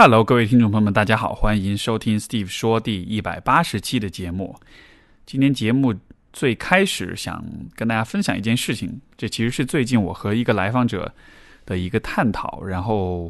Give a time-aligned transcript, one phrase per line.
[0.00, 4.54] Hello，各位听众朋友们，大家好，欢迎收听 Steve 说第一百八十期的节目。
[5.26, 5.92] 今天节目
[6.32, 11.12] 最开始想跟大家分享一件事情，这其实是最近我和一个来访者
[11.66, 12.62] 的一个探讨。
[12.62, 13.24] 然后，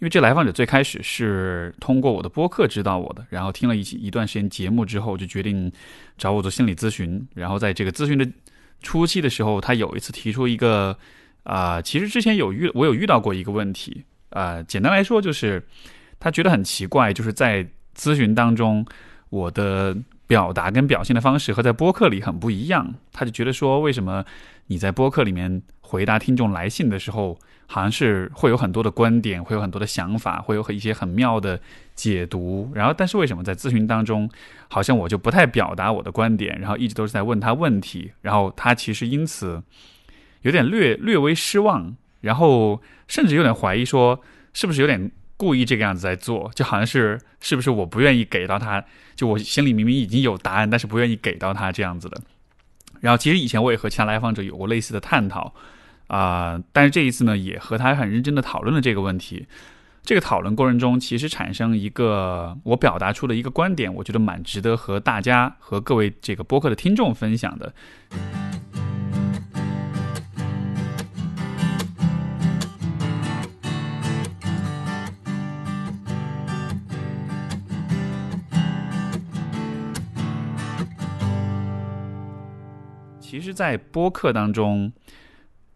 [0.00, 5.70] 因为这来访者最开始是通过我的播客知道我的，然后听了一一段时间节目之后，就决定
[6.18, 7.24] 找我做心理咨询。
[7.32, 8.28] 然后在这个咨询的
[8.82, 10.98] 初期的时候，他有一次提出一个
[11.44, 14.02] 啊，其实之前有遇我有遇到过一个问题。
[14.30, 15.62] 呃，简单来说就是，
[16.18, 18.84] 他觉得很奇怪，就是在咨询当中，
[19.28, 19.96] 我的
[20.26, 22.94] 表达跟表现的方式和在播客里很不一样。
[23.12, 24.24] 他就觉得说，为什么
[24.68, 31.60] 你在播客里面回答听众来信的时候，好像是会有很多的观点，会有很多的想法，会有一些很妙的
[31.96, 32.70] 解读。
[32.72, 34.30] 然后，但是为什么在咨询当中，
[34.68, 39.60] 好像我就不太表达我的观点，然后一直都是在问他问题，然后他其实因此
[40.42, 41.96] 有点略略微失望。
[42.20, 42.78] 然后
[43.10, 44.18] 甚至有点怀疑，说
[44.54, 48.82] 是不是有点故意这个样子在做，就好像是是不是我不愿意给到他，
[49.16, 52.18] 就我心里明明已经有答案，但是不愿意给到他这样子的。
[53.00, 55.52] 然后其实以前我也和其他来访者有过类似的探讨
[56.06, 59.46] 啊，但是这一次呢，也和他很认真的讨论了这个问题。
[60.02, 67.72] 这个讨论过程中，其实产生一个我表达出的一个观点，我觉得蛮值得和大家和各位这个播客的听众分享的。
[83.30, 84.92] 其实，在播客当中，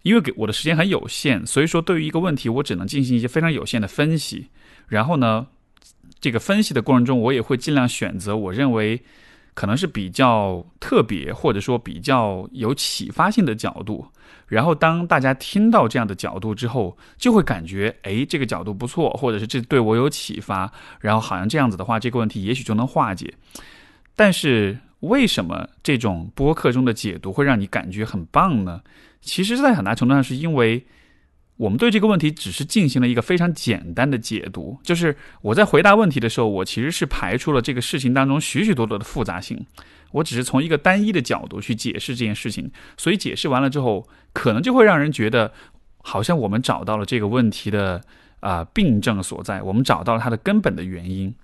[0.03, 4.49] 因为给我的时间很有限，所以说对于一个问题，我只能进行一些非常有限的分析。
[4.89, 5.47] 然后呢，
[6.19, 9.01] 这个分析的过程中，我也会尽量选择我认为
[9.55, 14.05] 可能是比较特别，或者说比较有启发性的角度。
[14.49, 20.73] 然后，当大家听到这样的角度之后，就会感觉，哎，这个角度不错，或者是这对我有启发。
[20.99, 23.33] 然后，好像这样子的话，这个问题也许就能化解。
[24.17, 24.77] 但是。
[25.05, 28.83] 为什么这种播客中的解读会让你感觉很棒呢？
[29.21, 30.85] 其实，在很大程度上是因为
[31.57, 39.65] 我们对这个问题只是进行了一个非常简单的解读，就是我在回答问题的时候，我其实是排除了这个事情当中许许多多的复杂性，
[40.13, 45.53] 我只是从一个单一的角度去解释这件事情，所以解释完了之后，可能就会让人觉得
[46.03, 48.03] 好像我们找到了这个问题的
[48.41, 51.35] 啊病症所在，我们找到了它的根本的原因，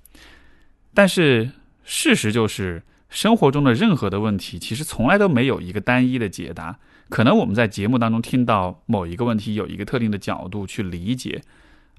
[0.92, 1.50] 但是
[1.84, 2.82] 事实就是。
[3.10, 6.78] 生活中的任何的问题，其实从来都没有一个单一的解答。
[7.08, 11.42] 可能我们在节目当中听到某一个问题，有一个特定的角度去理解，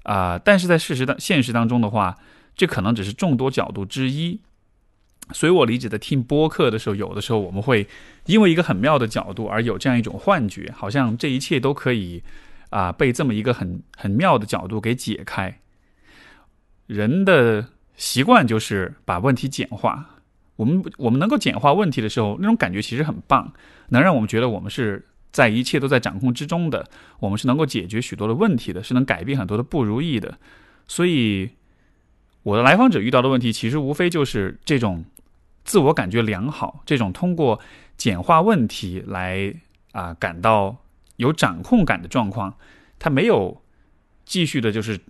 [0.04, 2.16] 啊，但是在事实的现实当中的话，
[2.56, 4.40] 这可能只是众多角度之一。
[5.32, 7.86] 所以我理解，的听播客的时候，有的时候我们会
[8.24, 12.22] 因为一个很妙的角度而有这样一种幻觉，好像这一切都可以
[12.70, 15.60] 啊被这么一个很很妙的角度给解开。
[16.86, 20.11] 人的习惯就是把问题简化。
[20.56, 23.52] 我们我们能够简化问题的时候，那种感觉其实很棒，
[23.88, 26.86] 能让我们觉得我们是在一切都在掌控之中的，
[27.20, 30.38] 我们是能够解决许多的问题的，是能改变很多的不如意的。
[30.86, 31.50] 所以，
[32.42, 35.04] 我的来访者遇到的问题，其实无非就是这种
[35.64, 37.58] 自我感觉良好，这种通过
[37.96, 39.54] 简化问题来
[39.92, 40.76] 啊感到
[41.16, 42.54] 有掌控感的状况，
[42.98, 43.62] 他没有
[44.26, 45.00] 继续的就是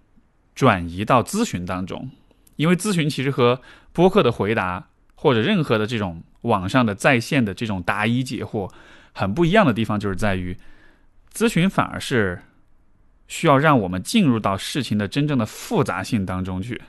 [0.54, 2.10] 转移到咨询当中，
[2.54, 3.60] 因为咨询其实和
[3.92, 4.88] 播客的回答。
[5.22, 8.68] 或者任何的这种网上的在线的这种答疑解惑，
[9.12, 10.56] 很不一样的地方就是在于，
[11.32, 12.42] 咨询反而是
[13.28, 16.82] 需要让我们进入到事情的真正的复杂性当中去，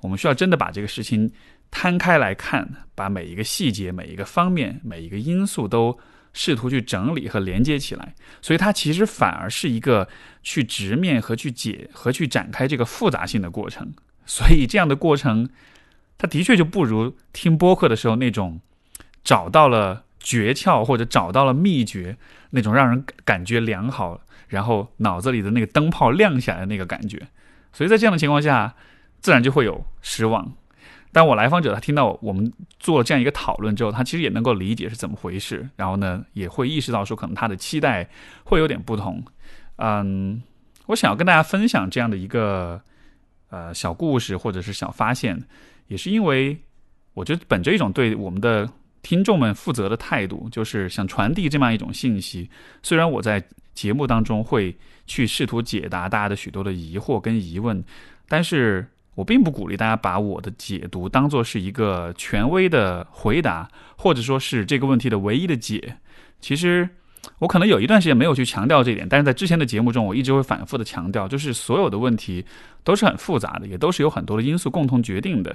[0.00, 1.30] 我们需要真的把这个事情
[1.70, 5.96] 摊开来看，把每一个细节、每一个方面、每一个因素都
[6.32, 8.12] 试图去整理和连接起来，
[8.42, 10.08] 所以它其实反而是一个
[10.42, 13.92] 去直面和去解和去展开这个复杂性的过程，
[14.26, 15.48] 所以这样的过程。
[16.18, 18.60] 他的确就不如听播客的时候那种
[19.22, 22.16] 找到了诀窍或者找到了秘诀
[22.50, 27.28] 那种让人感觉良好，然后脑子里的那个灯泡亮起来的那个感觉。
[27.72, 28.74] 所以在这样的情况下，
[29.20, 30.52] 自然就会有失望。
[31.12, 38.08] 但我来访者他听到我们做这样一个讨论之后，他其实也能够理解是怎么回事，然后呢也会意识到说可能他的期待
[38.44, 39.22] 会有点不同。
[39.76, 40.42] 嗯，
[40.86, 42.82] 我想要跟大家分享这样的一个
[43.50, 45.46] 呃小故事或者是小发现。
[45.88, 46.56] 也是因为，
[47.14, 48.70] 我觉得本着一种对我们的
[49.02, 52.48] 听众们负责的态度，就是想传递这么样一种信息。
[52.82, 53.42] 虽然我在
[53.74, 54.76] 节目当中会
[55.06, 57.82] 去试图解答大家的许多的疑惑跟疑问，
[58.28, 65.96] 但是我并不鼓励大家把我的解读当做是一个权威的回答，或者说是这个问题的唯一的解。
[66.40, 66.88] 其实，
[67.38, 72.44] 我可能有一段时间没有去强调这一点，但是在之前的节目中，我一直会反复的强调，就是所有的问题
[72.82, 75.54] 都是很复杂的，也都是有很多的因素共同决定的。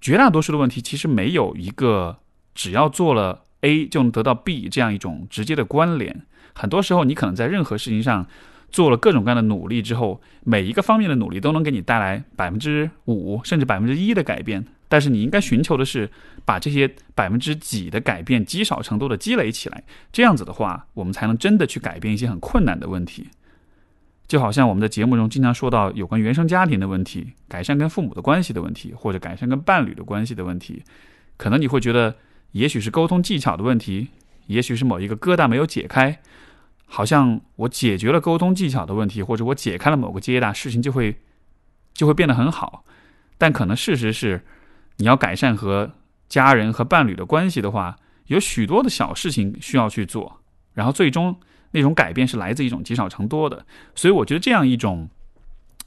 [0.00, 2.18] 绝大多数的问题其实没有一个
[2.54, 6.26] 只要做了 A 就能得到 B 这样一种直接的关联。
[6.54, 8.26] 很多时候，你可能在任何事情上
[8.70, 14.64] 做了各种各样的努力之后，每一个方面的努力都能给你带来百分之五甚至百分之一的改变。
[14.92, 16.10] 但是你应该寻求的是
[16.44, 23.30] 把这些百分之几的改变积少成多的积累起来，这样子的话，我们才能真的去改变一些很困难的问题。
[24.28, 30.82] 就好像我们的节目中经常说到有关原生家庭的问题、改善跟父母的关系的问题，或者改善跟伴侣的关系的问题，
[31.38, 32.14] 可能你会觉得
[32.50, 34.08] 也许是沟通技巧的问题，
[34.48, 36.20] 也许是某一个疙瘩没有解开，
[36.84, 41.16] 好像我解决了沟通技巧的问题，或者我解开了某个疙瘩，事情就会
[41.94, 42.84] 就会变得很好。
[43.38, 44.44] 但可能事实是。
[44.96, 45.90] 你要改善和
[46.28, 47.96] 家人和伴侣的关系的话，
[48.26, 50.40] 有许多的小事情需要去做，
[50.72, 51.38] 然后最终
[51.72, 53.64] 那种改变是来自一种积少成多的。
[53.94, 55.08] 所以我觉得这样一种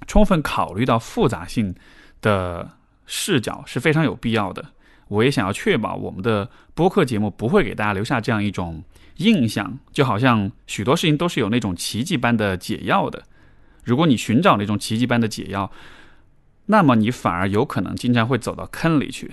[0.07, 1.73] 充分考虑到复杂性
[2.21, 2.69] 的
[3.05, 4.65] 视角是非常有必要的。
[5.07, 8.83] 我也想要确保我们的播客节目不会给大家留下这样一种
[9.17, 13.23] 印象，就好像许多事情都是有那种奇迹般的解药的。
[13.83, 15.71] 如果你寻找那种奇迹般的解药，
[16.67, 19.31] 那么你反而有可能经常会走到坑里去。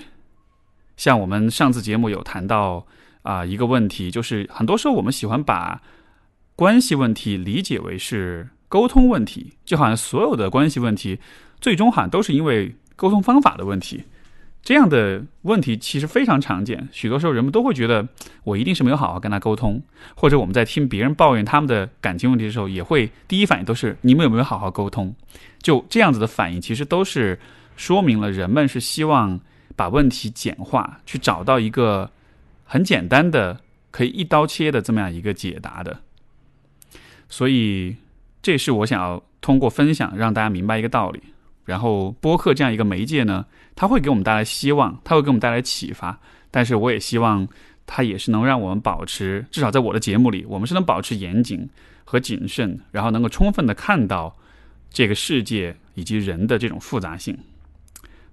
[0.97, 2.87] 像我们上次节目有谈到
[3.23, 5.81] 啊一个问题，就是很多时候我们喜欢把
[6.55, 11.19] 关系问题理解为是沟通问题，就好像所有的关系问题
[11.61, 14.05] 最终好像都是因为沟通方法的问题。
[14.63, 18.07] 这样的问题其实非常常见，许多时候人们都会觉得
[18.45, 19.83] 我一定是没有好好跟他沟通，
[20.15, 25.13] 或者我们在听别人抱怨他们的感情问题的时候，也会第一反应都是你们有没有好好沟通？
[25.63, 27.39] 就这样子的反应，其实都是
[27.77, 29.41] 说明了人们是希望
[29.77, 32.11] 把问题简化，去找到一个
[32.65, 33.61] 很简单的
[33.91, 36.01] 可以一刀切的这么样一个解答的。
[37.29, 37.97] 所以，
[38.43, 41.23] 这是我想要通过分享让大家明白一个道理。
[41.65, 46.19] 然后，播客这样一个媒介呢，它会给我们带来希望，它会给我们带来启发。
[46.51, 47.47] 但是，我也希望
[47.87, 51.71] 它也是能让我们保持，至少在我的节目里，我们是能保持严谨
[52.05, 54.37] 和谨慎，然后能够充分的看到
[54.93, 57.39] 这个世界以及人的这种复杂性。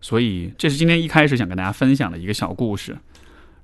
[0.02, 2.98] 所以，这是今天一开始想跟大家分享的一个小故事。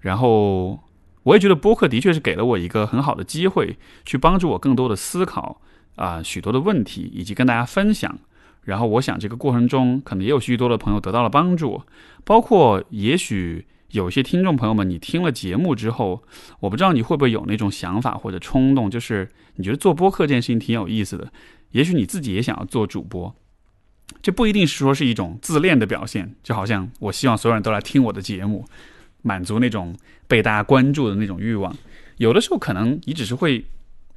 [0.02, 0.80] 然后，
[1.24, 5.62] 我也觉得播客的确是给了我一个很好的机会，去帮助我更多的思考
[5.96, 8.20] 啊许多的问题，以及跟大家分享。
[8.64, 11.82] 然后我想，这个过程中可能也有许多的朋友得到了帮助，
[12.24, 16.22] 包括也许有些听众朋友们，你听了节目之后，
[16.60, 21.32] 我不知道你会不会有那种想法或者冲动，就是你觉得做播客这件事情挺有意思的，
[21.76, 23.36] 也许你自己也想要做主播，
[24.22, 28.66] 这不一定是说是一种自恋的表现，就好像我希望所有人都来听我的节目，
[29.22, 29.94] 满足那种
[30.28, 31.76] 被大家关注的那种欲望，
[32.18, 33.60] 有的时候可能你只是会，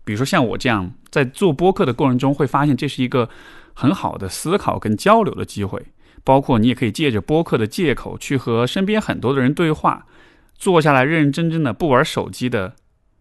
[0.05, 3.28] 比如说像我这样，在做播客的过程中会发现这是一个。
[3.81, 5.81] 很好的思考跟交流的机会，
[6.25, 10.04] 包括你也可以借着播客的借口去和身边很多的人对话，
[10.56, 12.75] 坐下来认认真真的不玩手机的，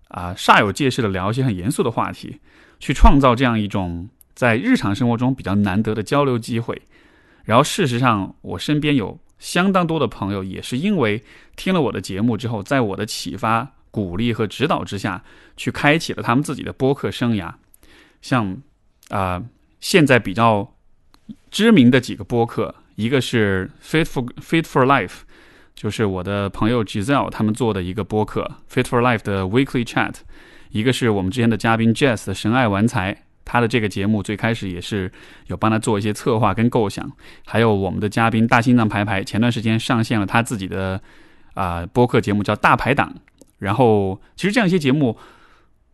[0.07, 2.40] 啊煞有介事的聊一些很严肃的话题，
[2.80, 6.81] 去创造这样一种在日常生活中比较难得的交流机会。
[7.44, 11.24] 然后事实上，我身边有相当多的朋友也是因为
[11.56, 15.24] 听了我的节目之后，在我的启发、鼓励和指导之下，
[15.56, 17.56] 去开启了他们自己的播客生涯，
[18.22, 18.62] 像
[19.10, 19.44] 啊。
[19.80, 20.74] 现在比较
[21.51, 25.19] 知名的几个播客，一个是 Fit for Fit for Life，
[25.76, 30.16] 就是我的朋友 Giselle 他们做的一个播客 Fit for Life 的 Weekly Chat，
[30.71, 35.09] 一个是我们之前的嘉宾 Jess 的神爱玩财，他的这个节目最开始也是
[35.47, 37.09] 有帮他做一些策划跟构想，
[37.45, 41.01] 还有我们的嘉宾大心脏排排，前段时间上线了他自己的
[41.54, 43.16] 啊播客节目叫大排档，
[43.59, 45.18] 然后其实这样一些节目，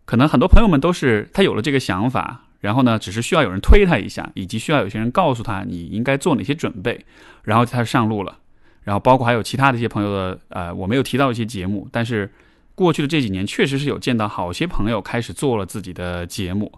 [0.06, 2.46] 可能很多朋友们都是他有了这个想法。
[2.64, 7.06] 然后呢，只是需要有人推他一下，以及需要有些人告诉他你应该做哪些准备，
[7.44, 8.38] 然后他上路了。
[8.84, 12.32] 然后包括还有其他的一些朋友的，呃，我没有提到一些节目，但是
[12.74, 16.72] 过去的这几年确实是有见到好些朋友开始做了自己的节目。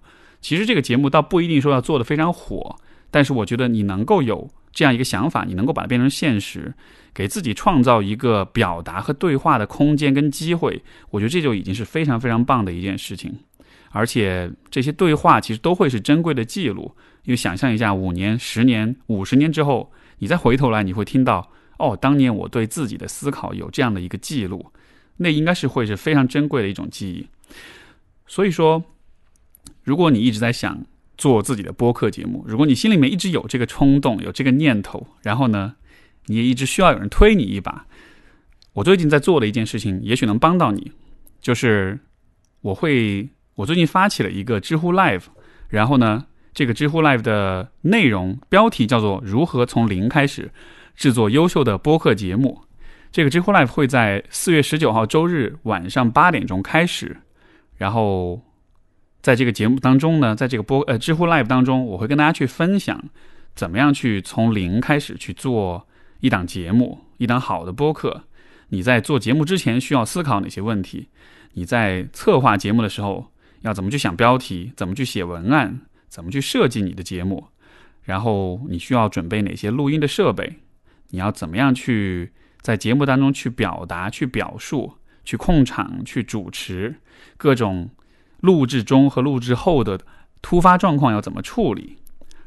[0.46, 2.76] 其实这个节目倒不一定说要做的非常火，
[3.10, 6.72] 但是我觉得你能够有这样一个想法，你能够把它变成现实，
[7.16, 13.36] 给自己创造一个表达和对话的空间跟机会，我觉得这就已经是非常非常棒的一件事情。
[13.90, 16.92] 而且这些对话其实都会是珍贵的记录，
[17.24, 21.50] 因为想象一下，五年、十年、五十年之后，你再回头来，你会听到，
[21.80, 24.64] 哦，当年我对自己的思考有这样的一个记录，
[25.18, 27.26] 那应该是会是非常珍贵的一种记忆。
[28.28, 28.84] 所以说，
[29.86, 30.84] 如果你一直在想
[31.18, 35.76] 做自己的播客节目，如果你心里面一直有这个冲动、有这个念头，然后呢，
[36.26, 37.86] 你也一直需要有人推你一把，
[38.74, 40.92] 我最近在做的一件事情，也许能帮到你，
[41.40, 42.00] 就是。
[42.62, 45.26] 我会我最近发起了一个知乎 Live，
[45.70, 50.50] 然后呢，这个知乎 Live 的内容标题叫做“如何从零开始
[50.96, 52.62] 制作优秀的播客节目”。
[53.14, 57.18] 这个知乎 Live 会在四月十九号周日晚上八点钟开始，
[57.78, 58.42] 然后
[59.26, 63.04] 在这个节目当中呢，在这个播呃知乎 Live 当中，我会跟大家去分享
[63.56, 65.88] 怎么样去从零开始去做
[66.20, 68.26] 一档节目，一档好的播客。
[68.70, 71.10] 你在做节目之前需要思考哪些问题？
[71.54, 74.72] 你在策划节目的时候要怎么去想标题？
[74.76, 75.82] 怎么去写文案？
[76.08, 77.48] 怎么去设计你的节目？
[78.04, 80.58] 然后你需要准备哪些录音的设备？
[81.10, 82.32] 你要怎么样去？
[82.62, 86.98] 在节目当中去表达、去表述、去控场、去主持
[87.38, 87.90] 各种
[88.46, 90.00] 录制中和录制后的
[90.42, 91.98] 突发状况要怎么处理，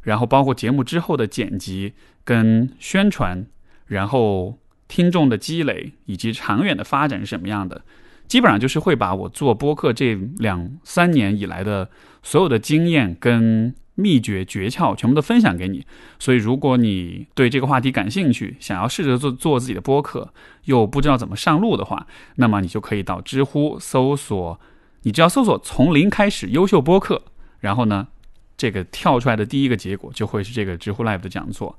[0.02, 3.46] 然后包括节目之后的剪辑跟宣传，
[3.86, 7.82] 然后听众的积累以及长远的发展是什么样的，
[8.26, 11.90] 基本上就是会把我做播客这两三年以来的
[12.22, 13.74] 所有的经验跟。
[14.00, 15.84] 秘诀诀窍全部都分享给你，
[16.20, 20.32] 所以如果你对这个话题感兴趣，想要试着做做自己的播客，
[20.66, 24.60] 又不知道怎么上路的话，那么你就可以到知乎搜索，
[25.02, 27.22] 你只要搜索“从零开始优秀播客”，
[27.60, 28.08] 然后呢，
[28.56, 31.78] 这个跳出来的第一个结果就会是这个知乎 Live 的讲座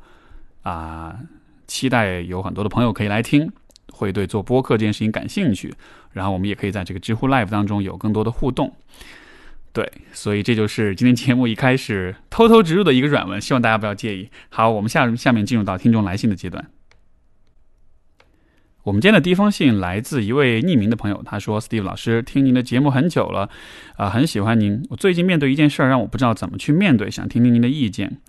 [0.64, 1.20] 啊，
[1.68, 3.52] 期待有很多的朋友可以来听，
[3.92, 5.74] 会对做播客这件事情感兴趣，
[6.14, 8.74] 然后我们也可以在这个知乎 Live 当中有更多的互动。
[9.72, 14.30] 对，所以这就是今天节目一开始偷偷植入的一个软文，希望大家不要介意。
[14.50, 16.66] 好，我们下下面进入到听众来信的阶段。
[18.84, 23.50] 我们今天的第一封信来自一位匿名的朋友，他说：“Steve 老师，听您的节目很久了，
[23.98, 24.82] 啊，很喜欢您。
[24.90, 28.20] 我最近面对一件事儿，让我不知道怎么去面对，想听听您的意见。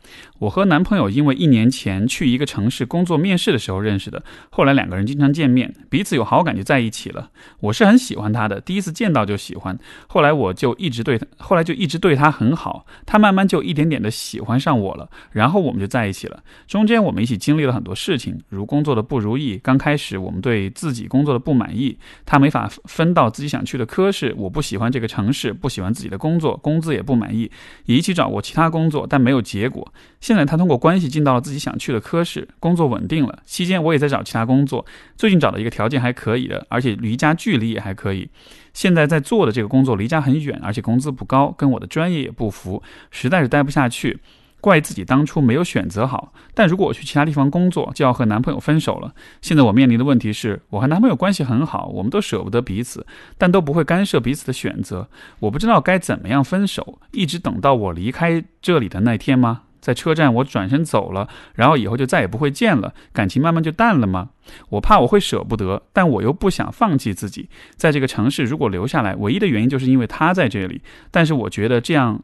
[0.41, 7.31] 我和男朋友因为一年前去一个城市工作面试的时候认识的，后来两个人经常见面，彼此有好感就在一起了。
[7.61, 9.79] 我是很喜欢他的，第一次见到就喜欢，
[10.09, 16.43] 后来我就一直对他，后来就一直对他很好，他慢慢就一点点的喜欢上我了，然后我们就在一起了。
[16.67, 24.35] 中间我们一起经历了很多事情，如工作的不如意，刚开始我们。”对自己工作的不满意，他没法分到自己想去的科室。
[24.37, 27.51] 我不喜欢这个城市，不喜欢自己的工作，工资也不满意，
[27.87, 29.93] 也一起找过其他工作，但没有结果。
[30.21, 33.39] 现在他通过关系进到了自己想去的科室，工作稳定了。
[33.45, 34.85] 期间我也在找其他工作，
[35.17, 38.29] 最近找到一个条件还可以的，而且离家距离也还可以。
[38.73, 44.19] 现在在做的这个工作离家很远，而且工资不高，跟我的专业也不符，实在是待不下去。
[44.61, 49.15] 怪自己当初没有选择好，但如果我去其他地方工作，就要和男朋友分手了。
[49.41, 53.07] 现在我面临的问题是，我和男朋友关系很好，我们都舍不得彼此，
[53.39, 55.09] 但都不会干涉彼此的选择。
[55.41, 59.63] 我不知道该怎么样分手，一直等到我离开这里的那天吗？
[59.81, 64.29] 在车站我转身走了，然后以后就再也不会见了，感情慢慢就淡了吗？
[64.69, 67.49] 我怕我会舍不得，但我又不想放弃自己。
[67.77, 72.23] 在这个城市如果留下来，唯一的原因就是因为他在这里，但是我觉得这样。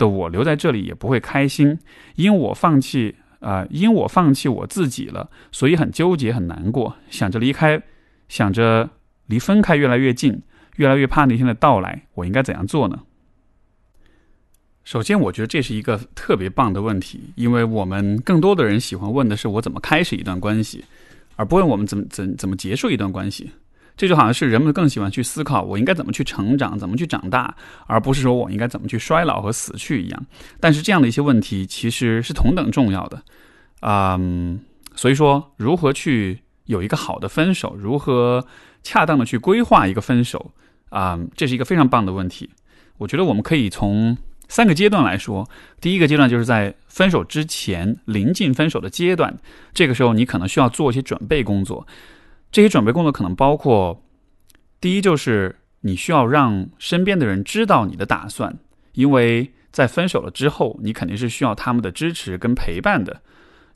[0.00, 1.78] 的我留在这里也不会开心，
[2.16, 7.80] 因我放弃啊，因我放弃我自己了，所以很纠结很难过，想着离开，
[8.28, 8.88] 想着
[9.26, 10.42] 离分开越来越近，
[10.76, 13.00] 越来越怕那天的到来，我应该怎样做呢？
[14.82, 20.84] 首先，我觉得这是一个特别棒的问题，因为我们更多的人喜欢问的是我怎么开始一段关系，
[21.36, 23.50] 而不问我们怎么怎怎么结束一段关系。
[24.00, 27.54] 这就好像是人们更喜欢去思考我应该怎么去成长，怎么去长大，
[27.86, 30.26] 而不是说我应该怎么去衰老和死去一样。
[30.58, 33.22] 但是这样的一些问题其实是同等重要的，
[33.82, 34.58] 嗯，
[34.94, 38.46] 所以说如何去有一个好的分手，如何
[38.82, 40.52] 恰当的去规划一个分手，
[40.88, 42.48] 啊，这是一个非常棒的问题。
[42.96, 44.16] 我觉得我们可以从
[44.48, 45.46] 三个阶段来说。
[45.78, 49.38] 第一个阶段就是在分手之前，临近分手的阶段，
[49.74, 51.86] 这个时候你可能需要做一些准备工作。
[52.52, 54.02] 这些准备工作可能包括：
[54.80, 58.58] 第一，就是你需要让身边的人知道你的打算，
[58.92, 63.14] 因为在分手了之后，你肯定是需要他们的支持跟陪伴的；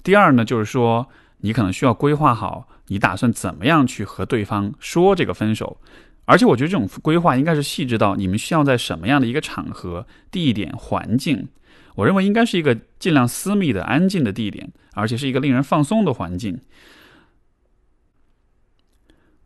[0.02, 1.07] 第二呢，就是说
[1.38, 5.78] 你可能需要规划好你打算怎么样去和对方说这个分手，
[6.25, 11.47] 而且我觉得这种规划应该是细致到你们需要在什么样的一个场合、地点、环境，
[11.95, 16.59] 我认为应该是一个尽量私密的、安静的地点，而且是一个令人放松的环境。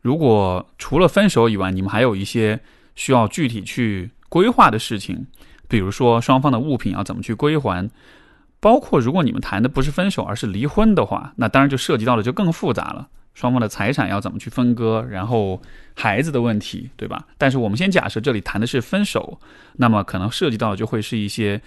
[0.00, 2.60] 如果除了分手以外，你们还有一些
[2.94, 5.26] 需要具体去规划的事情，
[5.66, 7.90] 比如说双方的物品要怎么去归还，
[8.60, 13.08] 包括如果你们谈的不是分手而是离婚的话，那当然就涉及到的就更复杂了。
[13.34, 15.60] 双方的财产要怎么去分割，然后
[15.94, 17.26] 孩子的问题，对吧？
[17.36, 19.40] 但是我们先假设这里谈的是分手，
[19.76, 21.60] 那么可能涉及到的就会是一些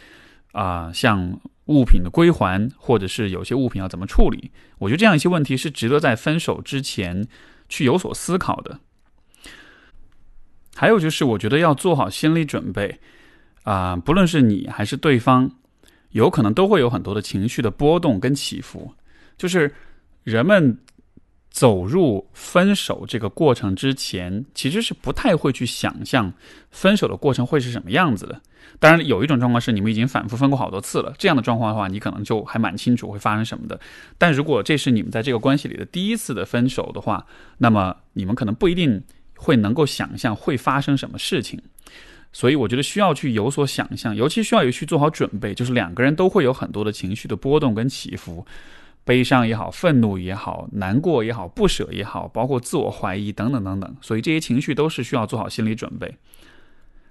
[0.52, 4.52] 啊，像物品的归还，或者是有些物品要怎么处理。
[4.80, 7.28] 我觉得这样一些问题是值得在分手之前。
[7.72, 8.80] 去有所思考的。
[10.76, 13.00] 还有就是，我觉得要做好心理准备
[13.64, 15.52] 啊，不论是你还是对方，
[16.10, 18.94] 有可能都会有很多的情绪的波动跟起伏。
[19.38, 19.74] 就是
[20.24, 20.78] 人们
[21.52, 26.34] 走入分手这个过程之前，其实是不太会去想象
[26.72, 28.42] 分手的过程会是什么样子的。
[28.80, 33.80] 当然，有一种状况是你们已经反复分过好多次了，这样的状况的话，你可能就还蛮清楚会发生什么的。
[34.18, 37.26] 但如果这是你们在这个关系里的第一次的分手的话，
[37.58, 39.04] 那么你们可能不一定
[39.36, 41.62] 会能够想象会发生什么事情。
[42.32, 48.46] 所以，我觉得需要去有所想象，尤其需要有去做好准备，就是两个人都会有很多的情绪的波动跟起伏，
[49.04, 53.96] 悲伤也好，愤怒也好，难过也好，不舍也好，包括自我怀疑等等等等。
[54.02, 56.18] 所以这些情绪都是需要做好心理准备，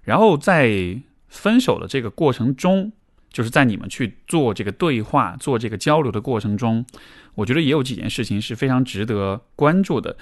[0.02, 1.00] 然后在。
[1.32, 2.90] 分手的这个过程中，
[3.32, 6.84] 就是在你们去做这个对话、做这个交流的过程中，
[7.36, 10.16] 我觉得也有几件事情是非常值得关注的。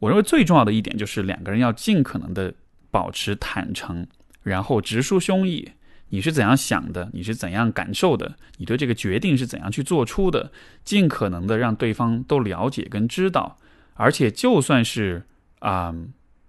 [0.00, 2.52] 我认为最重要的一点就是两个人要尽可能的
[2.90, 4.06] 保持坦诚，
[4.42, 5.66] 然后直抒胸臆，
[6.12, 10.52] 你是怎样想的，你是怎样感受的，你对这个决定是怎样去做出的，
[10.84, 13.58] 尽可能的让对方都了解跟知道，
[13.94, 15.26] 而且就算是
[15.58, 15.94] 啊。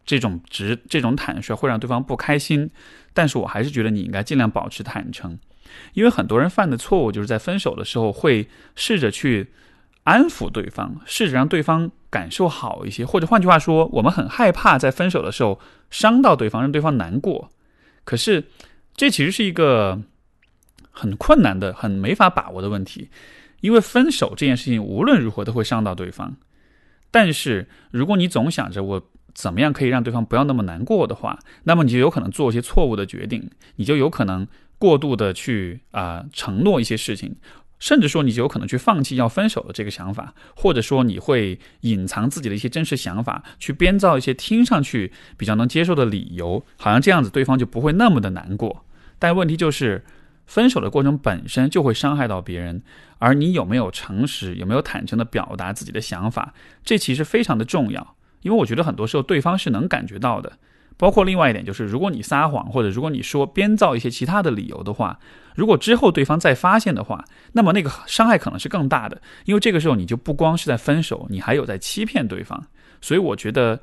[0.05, 2.69] 这种直这种坦率会让对方不开心，
[3.13, 5.39] 但是我还是觉得你应该尽量保持坦诚，
[5.93, 9.53] 因为很多人犯的错误就是在分手的时候会试着去
[10.03, 15.57] 安抚对方，试着让对方感受好一些，或者换句话说，我们很害怕在分手的时候
[15.89, 17.49] 伤到对方，让对方难过。
[18.03, 18.43] 可是
[18.95, 20.01] 这其实是一个
[20.91, 23.09] 很困难的、很没法把握的问题，
[23.61, 26.35] 因为分手这件事情无论如何都会伤到对方。
[27.11, 29.09] 但是如果你总想着我。
[29.35, 34.47] 怎么样可以让对方不要那么难过的话，那么你就有可能做一些错误的决定，你就有可能
[34.77, 37.35] 过度的去啊承诺一些事情，
[37.83, 48.85] 甚至说你就有可能去放弃要分手的这个想法，或者说你会隐藏自己的一些真实想法，去编造一些听上去比较能接受的理由，好像这样子对方就不会那么的难过。
[49.19, 50.05] 但问题就是，
[50.45, 52.81] 分手的过程本身就会伤害到别人，
[53.17, 56.53] 而你有没有诚实，有没有坦诚的表达自己的想法，
[56.85, 58.15] 这其实非常的重要。
[58.43, 60.53] 因为我觉得很多时候对方是能感觉到的，
[60.97, 65.19] 包括另外一点就是，如果你撒谎或者如果你说编造一些其他的理由的话，
[65.55, 69.21] 如果之后对方再发现的话，那么那个伤害可能是更大的。
[69.45, 72.65] 因为这个时候你就不光是在分手，你还有在欺骗对方。
[73.01, 73.79] 所以我觉得，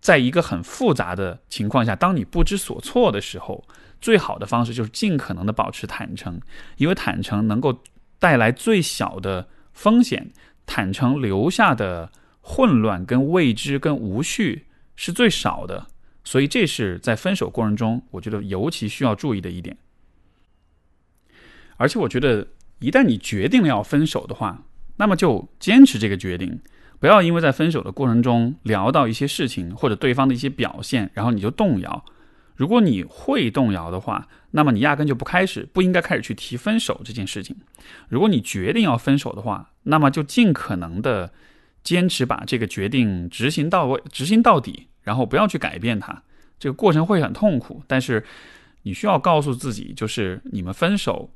[0.00, 3.64] 在一个很复杂的情况下，当你不知所措的时候，
[4.00, 6.40] 最好的方式就是尽可能的保持坦诚，
[6.76, 7.82] 因为坦诚能够
[8.18, 10.32] 带来最小的风险，
[10.66, 12.10] 坦诚留下的。
[12.46, 15.86] 混乱、跟未知、跟无序是最少的，
[16.24, 19.76] 所以这是在分手过程中，我觉得尤其需要注意的一点。
[21.76, 24.64] 而且，我觉得一旦你决定了要分手的话，
[24.96, 26.60] 那么就坚持这个决定，
[26.98, 32.04] 不要因为在分手的过程中聊到一些事情或者对方的一些表现，然后你就动摇。
[32.56, 37.56] 如果你会动摇的话，那么你压根就不开始，不应该开始去提分手这件事情。
[38.08, 41.32] 如果你决定要分手的话，那么就尽可能的。
[41.82, 46.20] 坚持把这个决定执行到位，执行到底，然后不要去改变它。
[46.58, 48.24] 这个过程会很痛苦，但是
[48.82, 51.30] 你需要告诉自己，就是你们分手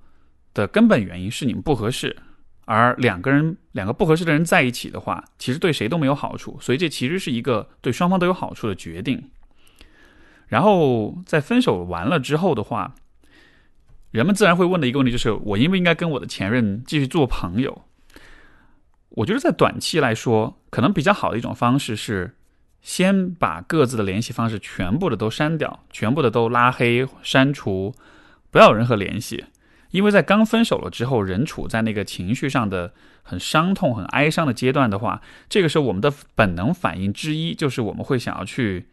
[0.52, 2.16] 的根本原因是你们不合适，
[2.64, 6.58] 而两个人两个不合适的人在一起的话，其实对谁都没有好处。
[6.60, 9.30] 所以这其实是一个对双方都有好处的决定。
[10.46, 12.94] 然后在分手完了之后的话，
[14.10, 17.84] 人们自然会问的一个问题就是：我应不应该跟我的前任继续做朋友？
[19.10, 22.34] 我觉得在短期来说，可能比较好的一种方式是，
[22.80, 27.94] 先把各自的联系方式全部的都删掉，全部的都拉黑、删除，
[28.50, 29.44] 不要有任何联系。
[29.90, 38.88] 因为在刚分手了之后，人处在那个情绪上的很伤痛、很哀伤的阶段的话，这个时候我们的本能反应之一就是我们会想要去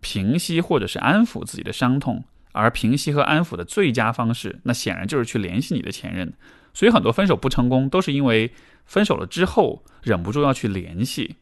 [0.00, 6.32] 平息或者是安抚自己的伤痛，而平息和安抚的最佳方式，那显然就是去联系你的前任。
[6.72, 8.52] 所以很多分手不成功，都是因为。
[8.88, 11.36] 分手了之后，忍不住要去联系，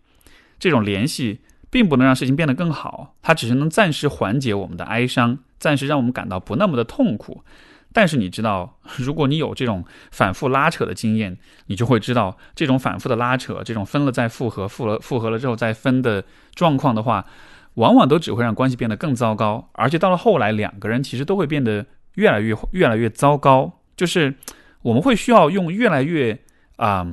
[0.59, 1.41] 这种联系
[1.71, 7.43] 并不能让事情变得更好，它只是能暂时缓解我们的哀伤，暂时让我们感到不那么的痛苦。
[7.93, 17.27] 但是你知道，如果你有这种反复拉扯的经验，你就会知道，这种反复的拉扯，这种分了再复合，复了复合了之后再分的状况的话，
[17.75, 23.81] 往往都只会让关系变得更糟糕，而且到了后来，两个人其实都会变得越来越越来越糟糕。
[23.97, 24.35] 就是
[24.83, 26.39] 我们会需要用越来越
[26.77, 27.07] 啊。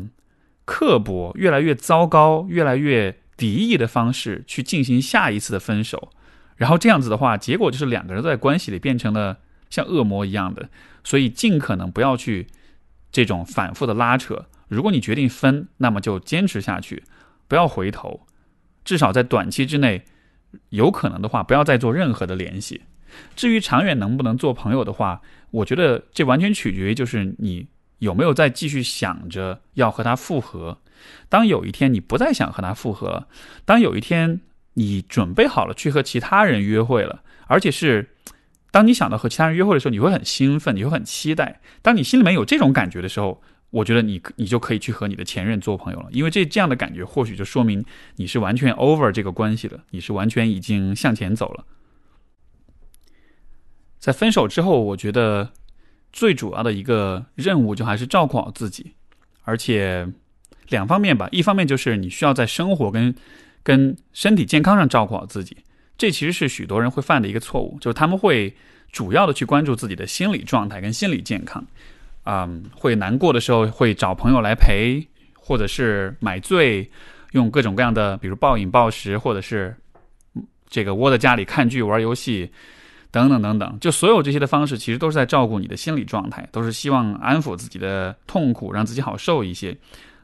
[0.66, 6.12] 刻薄、越来越糟糕、越来越敌意的方式去进行下一次的分手，
[6.56, 10.70] 然后这样子的话，结果就是两个人在关系里变成了像恶魔一样的。
[11.04, 12.48] 所以尽可能不要去
[13.12, 14.46] 这种反复的拉扯。
[14.70, 17.04] 如果你决定分，那么就坚持下去，
[17.48, 18.26] 不要回头。
[18.86, 20.06] 至少在短期之内，
[20.70, 22.84] 有可能的话，不要再做任何的联系。
[23.36, 27.68] 至于长远能不能做朋友的话，我觉得这完全取决于就是你
[28.00, 30.80] 有没有再继续想着要和他复合。
[31.30, 33.28] 当有一天你不再想和他复合了，
[33.66, 34.42] 当有一天
[34.74, 38.16] 你准备好了去和其他人约会了，而且是
[38.72, 41.62] 当你想到和其他人约会的时候，你会很兴奋，你会很期待。
[41.82, 47.84] 当你心里面有这种感觉的时候，我觉得你你就可以去和你的前任做朋友了，因为这这样的感觉或许就说明
[48.18, 51.66] 你是完全 over 这个关系了，你是完全已经向前走了。
[54.00, 55.52] 在分手之后，我觉得
[56.12, 58.94] 最主要的一个任务就还是照顾好自己，
[59.44, 60.08] 而且
[60.74, 63.16] 两方面吧，一方面就是你需要在生活跟
[63.64, 65.56] 跟身体健康上照顾好自己，
[65.98, 68.54] 这其实是许多人会犯的一个错误，就是他们会
[68.92, 71.66] 主要的去关注自己的心理状态跟心理健康。
[72.26, 75.06] 嗯，会难过的时候会找朋友来陪，
[75.36, 76.90] 或者是买醉，
[77.32, 79.76] 用各种各样的，比如暴饮暴食，或者是
[80.70, 82.50] 这个窝在家里看剧、玩游戏，
[83.12, 83.78] 等等等等。
[83.80, 89.78] 就所有这些的方式，其实都是在照顾你的心理状态，都是希望安抚自己的痛苦，让自己好受一些。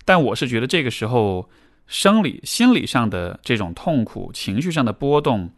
[0.10, 1.48] 但我是觉得这个时候，
[1.86, 5.52] 生理、心理上的这种痛苦、情绪上的波动，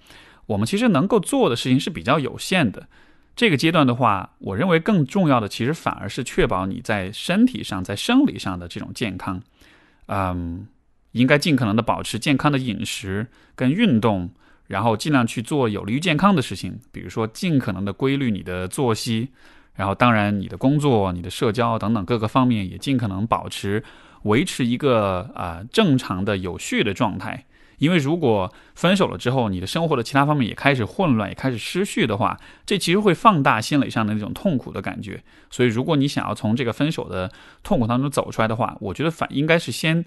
[0.45, 2.85] 我们其实能够做的事情是比较有限的。
[3.33, 9.41] 这个阶段的话，我认为更重要的其实反而是确保你在身体上、在生理上的这种健康。
[10.07, 10.67] 嗯，
[11.13, 14.29] 应该尽可能的保持健康的饮食跟运动，
[14.67, 19.29] 然后尽量去做有利于健康的事情，比如说尽可能的规律你的作息，
[19.75, 23.81] 然后当然你的工作、你的社交等等各个方面也尽可能保持
[24.23, 27.45] 维持一个啊正常的有序的状态。
[27.77, 35.23] 因为如果分手了之后，你的生活的其他方面也开始混乱，也开始失序的话，这其实会放大心理上的那种痛苦的感觉。
[35.49, 37.31] 所以，如果你想要从这个分手的
[37.63, 40.05] 痛苦当中走出来的话，我觉得反应该是先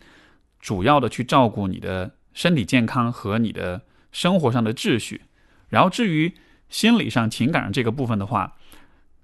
[0.61, 5.23] 主要的去照顾你的身体健康和你的生活上的秩序，
[5.69, 6.33] 然后至于
[6.69, 8.57] 心理上、情感上这个部分的话，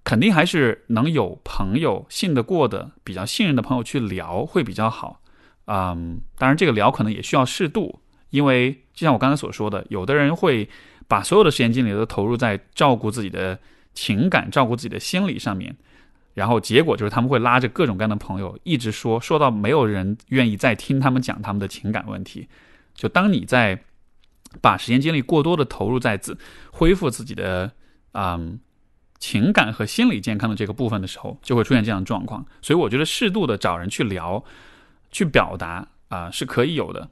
[0.05, 5.21] 肯定还是能有朋友信得过的、比较信任的朋友去聊会比较好。
[5.67, 8.01] 嗯，当然这个聊可能也需要适度。
[8.31, 10.69] 因为就像我刚才所说的，有的人会
[11.09, 13.59] 把所有的时间精力都投入在照顾自己的
[13.93, 15.77] 情感、照顾自己的心理上面，
[16.35, 22.49] 然后结果就是他们会拉着各种各样的朋友一直说，说到没有人愿意再听他们讲他们的情感问题。
[22.95, 23.83] 就当你在
[24.61, 26.39] 把时间精力过多的投入在自
[26.71, 27.73] 恢复自己的
[28.13, 28.61] 嗯
[29.20, 32.44] 情感和心理健康的这个部分的时候，就会出现这样的状况。
[32.61, 34.42] 所以我觉得适度的找人去聊、
[35.12, 37.09] 去表达啊是可以有的。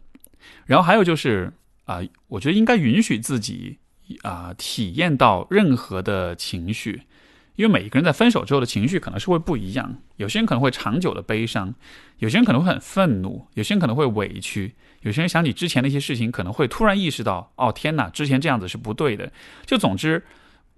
[0.67, 1.53] 然后还有就是
[1.85, 3.79] 啊，我觉得应该允许自己
[4.23, 7.03] 啊体验到任何的情绪，
[7.57, 10.01] 因为每一个人在分手之后的情绪可能是会不一样。
[10.17, 11.75] 有些人可能会长久的悲伤，
[12.19, 19.31] 有些人可能会很愤怒，有些人可能会委屈，有些人想起之前的一些事情，可能会突然意识到，哦天哪，之前这样子是不对的。
[19.67, 20.25] 就总之，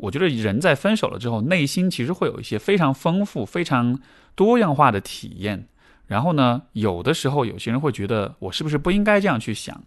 [0.00, 3.98] 我觉得人在分手了之后，内心其实会有一些非常丰富、非常
[4.34, 5.68] 多样化的体验。
[6.06, 9.80] 然后呢，有的时候有些人会觉得我是不是不应该这样去想？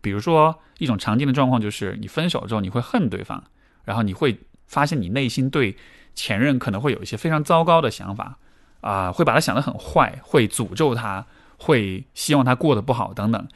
[0.00, 3.42] 比如说一种常见的状况就是你分手之后你会恨对方，
[3.84, 5.76] 然后你会发现你内心对
[6.14, 8.38] 前任可能会有一些非常糟糕的想法
[8.80, 11.26] 啊，会把他想得很坏，会诅咒他，
[11.56, 13.48] 会希望他过得不好等等。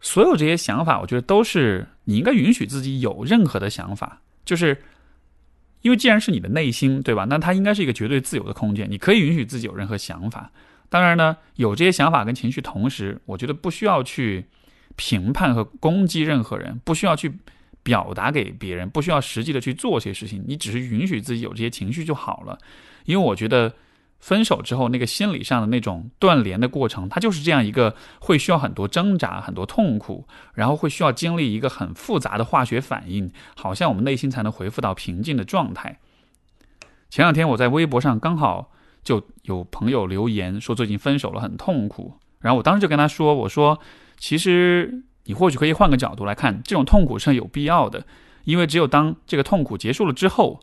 [0.00, 4.82] 所有这些想法，我觉得都是你应该允许自己有任何的想法，就是
[5.82, 7.26] 因为既然是你的内心，对吧？
[7.28, 10.50] 那它应该是一个绝对自由的空间，你可以允许自己有任何想法。
[10.88, 14.46] 当然呢，有这些想法跟情绪，同时我觉得不需要去
[14.96, 17.32] 评判和攻击任何人，不需要去
[17.82, 22.58] 表达给别人，不需要实际的去做些事情，你只是允许自己有这些情绪就好了。
[23.04, 23.72] 因为我觉得
[24.20, 35.98] 分手之后那个心理上的那种断联的过程，它就是这样一个会需要很多挣扎、很多痛苦，然后会需要经历一个很复杂的化学反应，好像我们内心才能恢复到平静的状态。
[37.08, 38.70] 前两天我在微博上刚好。
[39.02, 43.80] 就有朋友留言说最近分手了很痛苦，然后我当时就跟他说：“我说
[44.18, 48.04] 其实你或许可以换个角度来看，这种痛苦是有必要的，
[48.44, 50.60] 因为只有当这个痛苦结束了之后，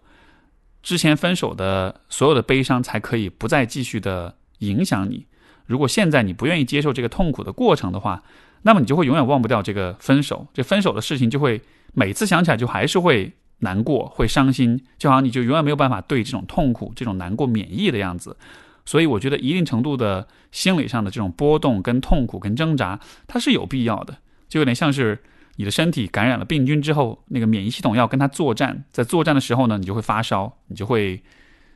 [0.87, 5.25] 之前分手的所有的悲伤才可以不再继续的影响你。
[5.65, 8.23] 如果现在你不愿意接受这个痛苦的过程的话，
[8.61, 11.61] 那么你就会永远忘不掉这个分手，这分手的事情就会
[11.93, 18.37] 每次想起来就还是会。”难过会伤心，就好像你就永远没有办法对这种痛苦、这种难过免疫的样子。
[18.85, 24.15] 所以我觉得一定程度的心理上的这种波动、跟痛苦、跟挣扎，它是有必要的。
[24.47, 25.23] 就有点像是
[25.57, 31.21] 你的身体感染了病菌之后，那个免疫系统要跟它作战，在作战的时候呢，你就会发烧，你就会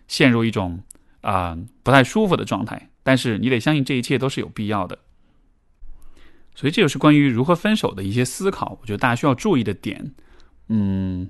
[0.07, 0.79] 陷入一种
[1.21, 2.89] 啊不太舒服的状态。
[3.03, 4.97] 但是你得相信这一切都是有必要的。
[6.53, 10.13] 所以这就是关于如何分手的一些思考，我觉得大家需要注意的点。
[10.67, 11.29] 嗯，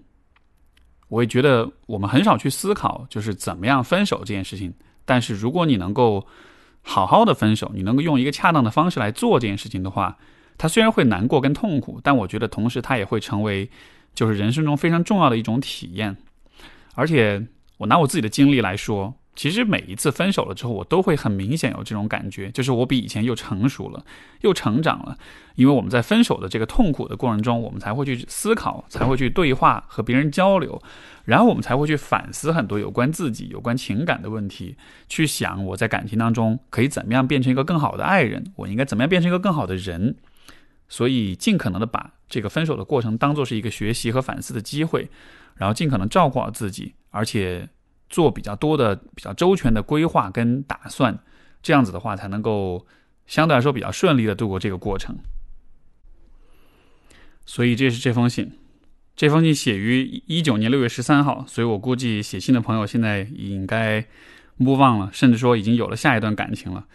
[1.08, 4.74] 我也觉得我们很少去思考，就是怎么样分手这件事情。
[5.06, 6.28] 但是如果你能够
[6.82, 10.18] 好好的分手，你能够用一个恰当的方式来做这件事情的话，
[10.62, 13.68] 他虽然会难过跟痛苦，但我觉得同时他也会成为
[14.14, 16.16] 就是人生中非常重要的一种体验。
[16.94, 17.48] 而且
[17.78, 19.16] 我拿我自己的经历来说。
[19.34, 24.04] 其实每一次分手了之后，我都会很明显有这种感觉，就是我比以前又成熟了，
[24.42, 25.18] 又成长了。
[25.56, 30.80] 因为我们在分手的这个痛苦的过程中，我们才会去思考，才会去对话和别人交流，
[31.24, 34.76] 然后我们才会去反思很多有关自己、有关情感的问题，
[35.08, 40.18] 去想我在感情当中可以怎么样变成一个更好的爱人，我应该怎么样变成一个更好的人。
[40.92, 45.10] 所以，尽可能的把这个分手的过程当做是一个学习和反思的机会，
[45.56, 47.70] 然后尽可能照顾好自己，而且。
[48.12, 51.18] 做比较多的、比较周全的规划跟打算，
[51.64, 52.86] 这样子的话才能够
[53.26, 55.16] 相对来说比较顺利的度过这个过程。
[57.46, 58.52] 所以这是这封信，
[59.16, 64.06] 这封信写于一九年六月十三号，所以我估计写信的朋友现在应该
[64.60, 66.86] move on 了，甚至说已经有了下一段感情了。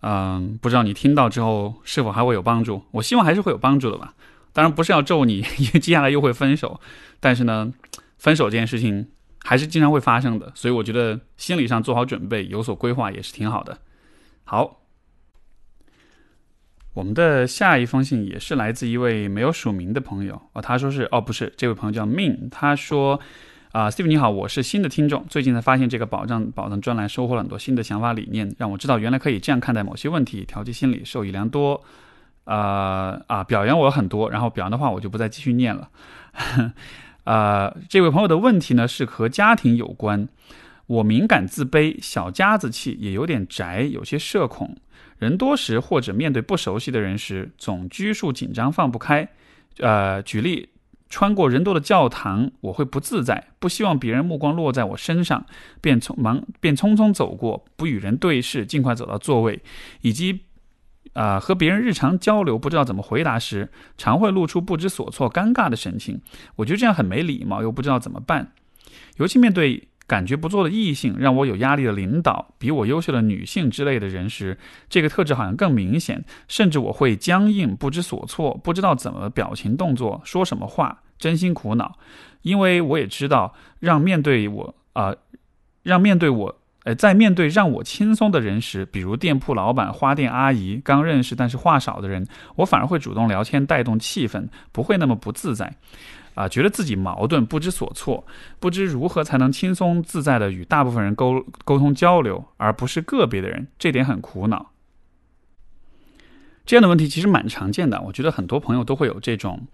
[0.00, 2.82] 嗯，不知道你听到之后是否还会有帮助？
[2.92, 4.14] 我希望还是会有帮助的吧。
[4.52, 6.80] 当然不是要咒你，因 为接下来又会分手。
[7.20, 7.72] 但是呢，
[8.18, 9.08] 分手这件事情。
[9.42, 13.78] 还是经常会发生的，所以我觉得心理上做好准备、有所规划也是挺好的。
[14.44, 14.82] 好，
[16.92, 23.18] 我们的下一封信也是来自一位没有署名的朋友哦，他说是哦，不是，这位朋友叫 Min，他说
[23.72, 31.80] 啊，Steve 你好，我是新的听众，最近才发现这个保障保障专栏，收获了很多新的想法理念，让我知道原来可以这样看待某些问题，调节心理，受益良多。
[32.44, 35.88] 啊啊，表扬我很多，然后表扬的话我就不再继续念了。
[37.22, 40.26] 呃，这位朋友的问题呢是和家庭有关。
[40.86, 44.76] 我敏感自卑，小家子气，也有点宅，有些社恐。
[45.18, 49.28] 人多时或者面对不熟悉的人时，总拘束紧张，放不开。
[49.78, 50.68] 呃，举例，
[51.10, 55.44] 穿过人多的教堂，我会不自在，不希望别人目光落在我身上，
[55.82, 59.60] 便匆忙便匆匆走过，不与人对视，尽快走到座位，
[60.00, 60.40] 以及。
[61.14, 63.68] 啊，和别人日常交流不知道怎么回答时，
[63.98, 66.20] 常会露出不知所措、尴尬的神情。
[66.54, 68.52] 我觉得这样很没礼貌，又不知道怎么办。
[69.16, 76.24] 尤其面对感觉不错的异性、让我有压力的领导、比我优秀的女性之类的人时，这个特质好像更明显。
[76.48, 81.96] 甚至我会僵硬、不知所措，不知道怎么表情、动作、说什么话，真心苦恼。
[82.42, 85.14] 因为我也知道，让面对我啊，
[85.84, 86.56] 让面对我。
[86.82, 95.76] 呃，在面对让我轻松的人时，比如店铺老板、花店阿姨、刚认识但是话少的人，我反而会主动聊天，带动气氛，不会那么不自在，
[96.34, 98.26] 啊，觉得自己矛盾，不知所措，
[98.58, 104.72] 不知如何才能轻松自在的与大部分人沟沟通交流，而不是个别的人，这点很苦恼。
[106.64, 109.66] 这样的问题其实蛮常见的，我觉得很多朋友都会有这种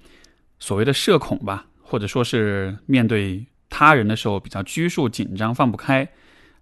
[0.59, 6.09] 所谓的社恐吧，或者说是面对他人的时候比较拘束、紧张、放不开。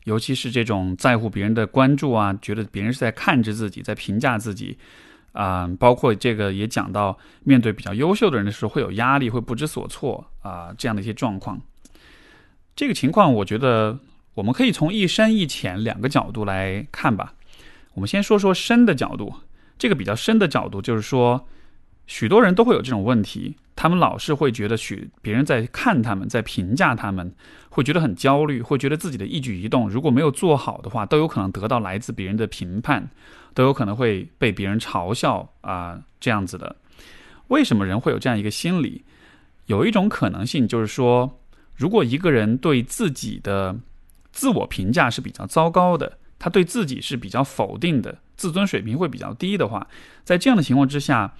[0.05, 4.77] 尤其是这种在乎别人的关注啊，觉得别人是在看着自己，在评价自己，
[5.35, 11.61] 啊，包括这个也讲到，面对比较优秀的人的时候会有压力，会不知所措啊，这样的一些状况。
[12.75, 13.99] 这个情况，我觉得
[14.35, 17.35] 我们可以从一深一浅两个角度来看吧。
[17.93, 19.35] 我们先说说深的角度，
[19.77, 21.47] 这个比较深的角度就是说。
[22.07, 27.35] 许多人都会有这种问题，他们老是会觉得许别人在看他们，在评价他们，
[27.71, 33.09] 会觉得很焦虑，会觉得自己的一举一动如果没有做好的话，都有可能得到来自别人的评判，
[33.55, 36.77] 都有可能会被别人嘲笑啊这样子的。
[37.49, 39.05] 为什么人会有这样一个心理？
[39.67, 41.41] 有一种可能性就是说，
[41.75, 43.79] 如果一个人对自己的
[44.33, 49.87] 自我评价是比较糟糕的，他对自己是比较否定的，自尊水平会比较低的话，
[50.25, 51.35] 在这样的情况之下。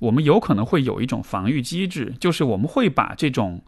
[0.00, 3.62] 我们有可能会有一种防御机制，就是我们会把这种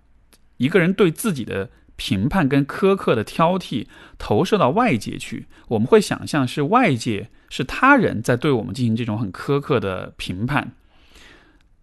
[0.57, 3.87] 一个人对自己的评判跟苛刻的挑剔
[4.18, 5.46] 投射到外界去。
[5.68, 10.72] 我们会想象是外界是他人在对我们进行这种很苛刻的评判。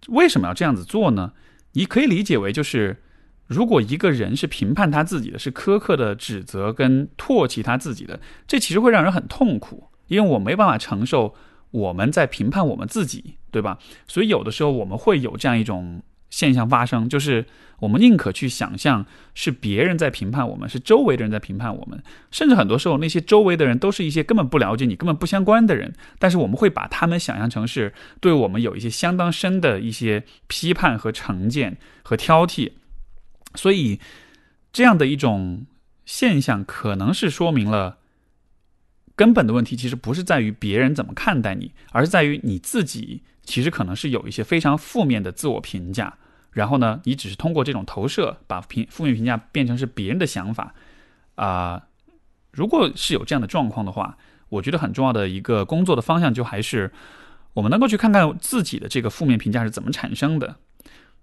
[0.08, 1.34] 为什么要这样子做呢？
[1.74, 3.02] 你可以理解为就是，
[3.48, 11.36] 如果一个人是评判他自己的是苛刻的指责跟唾弃他自己的，这其实会让人很痛苦，因为我没办法承受。
[11.72, 13.78] 我们在评判我们自己，对吧？
[14.08, 17.46] 所以有的时候我们会有这样一种现象发生，就是
[17.80, 32.72] 我们宁可去想象是别人在评判我们，是周围的人在评判我们，甚至很多时候那些周围的人都是一些根本不了解你、根本不相关的人，但是我们会把他们想象成是对我们有一些相当深的一些批判和成见和挑剔，
[33.56, 34.00] 所以
[34.72, 35.66] 这样的一种
[36.06, 37.98] 现象可能是说明了。
[39.16, 46.14] 根本的问题其实不是在于别人怎么看待你，而是在于你自己其实可能是有一些非常负面的自我评价，
[46.52, 50.74] 然后呢，你只是通过这种投射，把评负面评价变成是别人的想法
[51.36, 51.82] 啊。
[52.52, 54.18] 如果是有这样的状况的话，
[54.50, 56.92] 我觉得很重要的一个工作的方向就还是
[57.54, 60.56] 我们能够去看看自己的这个负面评价是怎么产生的。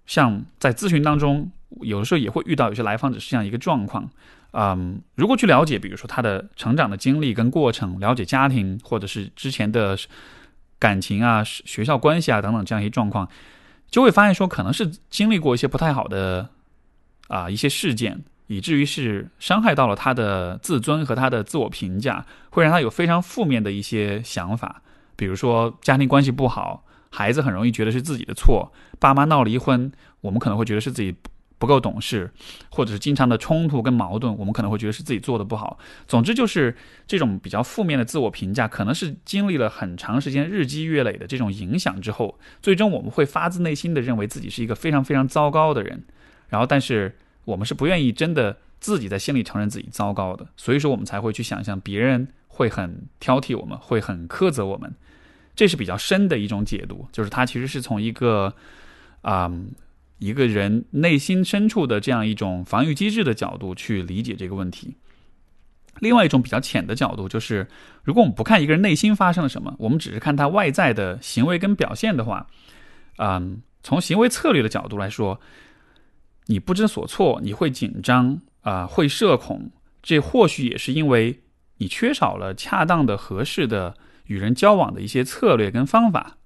[0.05, 1.51] 像在咨询当中，
[1.81, 4.09] 有的时候也会遇到有些来访者是这样一个状况，
[4.51, 9.97] 嗯，如果去了解，比如说他的成长的经历跟过程，了解家庭或者是之前的
[10.79, 13.29] 感情啊、学校关系啊等等这样一些状况，
[13.89, 16.49] 就会发现说可能是经历过一些不太好的
[17.27, 18.23] 啊一些事件。
[18.49, 24.81] 以至于是伤害到了他的自尊和他的自我评价，会让他有非常负面的一些想法，
[25.17, 31.13] 比如说家庭关系不好，孩子很容易觉得是自己的错，爸妈闹离婚，我们可能会觉得是自己
[31.57, 32.31] 不够懂事，
[32.69, 35.79] 或者是经常的冲突跟矛盾，我们可能会觉得是自己做的不好。
[36.07, 36.75] 总之就是
[37.07, 46.03] 这种比较负面的自我评价，可能是经历了很长时间日积月累的这种影响之后，最终我们会发自内心的认为自己是一个非常非常糟糕的人，
[46.49, 47.15] 然后但是。
[47.47, 54.93] 我们是不愿意真的自己在心里承认自己糟糕的，所以说我们才会去想象别人会很挑剔我们，会很苛责我们，
[55.55, 58.53] 这是比较深的一种解读，就是他其实是从一个
[59.21, 59.49] 啊
[60.19, 64.95] 一个人内心深处的这样一种防御机制的角度去理解这个问题。
[65.99, 67.67] 另外一种比较浅的角度就是，
[68.03, 72.47] 如果我们不看一个人内心发生了什么，我们只是看他外在的行为跟表现的话，
[73.17, 75.39] 嗯，从行为策略的角度来说。
[76.49, 79.69] 你不知所措，你会紧张啊，会社恐，
[80.01, 81.41] 这或许也是因为
[81.79, 86.37] 你缺少了恰当的、合适的与人交往的一些策略跟方法。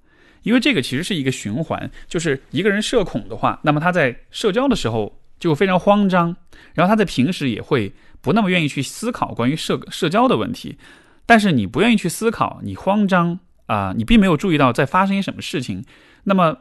[0.43, 6.35] 因为这个其实是一个循环，就是一个人社恐的话，那么他在社交的时候就非常慌张，
[6.73, 10.77] 然后他在平时也会不那么愿意去思考关于社社交的问题。
[11.25, 15.85] 但是你不愿意去思考，你慌张啊，你并没有注意到在发生些什么事情，
[16.23, 16.57] 那么。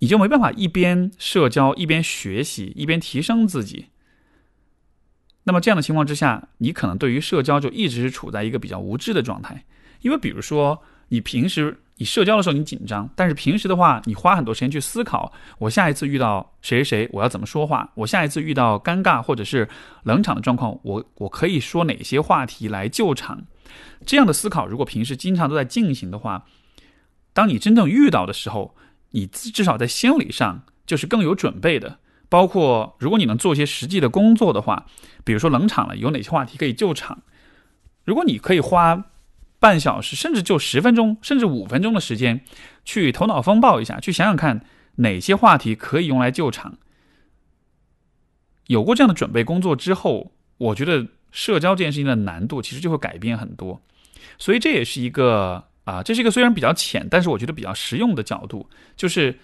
[0.00, 3.86] 你就没办法一边社交一边学习一边提升自己。
[5.44, 9.64] 那么这样的情况之下，你可能对于社交就一直是处在一个比较无知的状态。
[10.02, 17.90] 因为比如说，你平时你社交的时候你紧张，但是平时的话，你花很多时间去思考，我下一次遇到谁谁，我要怎么说话？
[17.94, 19.68] 我下一次遇到尴尬或者是
[20.04, 23.44] 冷场的状况，我我可以说哪些话题来救场？
[24.04, 26.44] 这样的思考，如果平时经常都在进行的话，
[27.32, 28.74] 当你真正遇到的时候。
[29.12, 34.84] 你至少在心理上就是更有准备的，包括如果你能做一些实际的工作的话，
[35.24, 37.22] 比如说冷场了，有哪些话题可以救场？
[38.04, 39.04] 如果你可以花
[39.58, 42.40] 半小时，甚至就十分钟，甚至五分钟的时间，
[42.84, 44.64] 去头脑风暴一下，去想想看
[44.96, 46.78] 哪些话题可以用来救场。
[48.66, 53.80] 有过这样的准备工作之后，我觉得社交这件事情的难度其实就会改变很多，
[54.38, 55.64] 所以这也是一个。
[55.86, 59.38] 啊，这是一个虽然比较浅，但是我觉得比较实用的角度，就是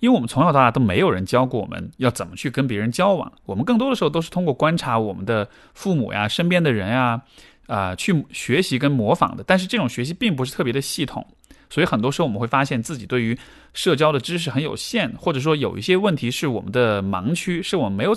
[0.00, 7.22] 因为我们从小到大都没有人教过我们要怎么去跟别人交往，我们更多的时候都是通过观察我们的父母呀、身边的人呀，
[7.66, 9.44] 啊，去学习跟模仿的。
[9.46, 11.26] 但是这种学习并不是特别的系统，
[11.70, 13.36] 所以很多时候我们会发现自己对于
[13.74, 18.14] 社交的知识很有限，或者说有一些问题是我们的盲区，是我们没有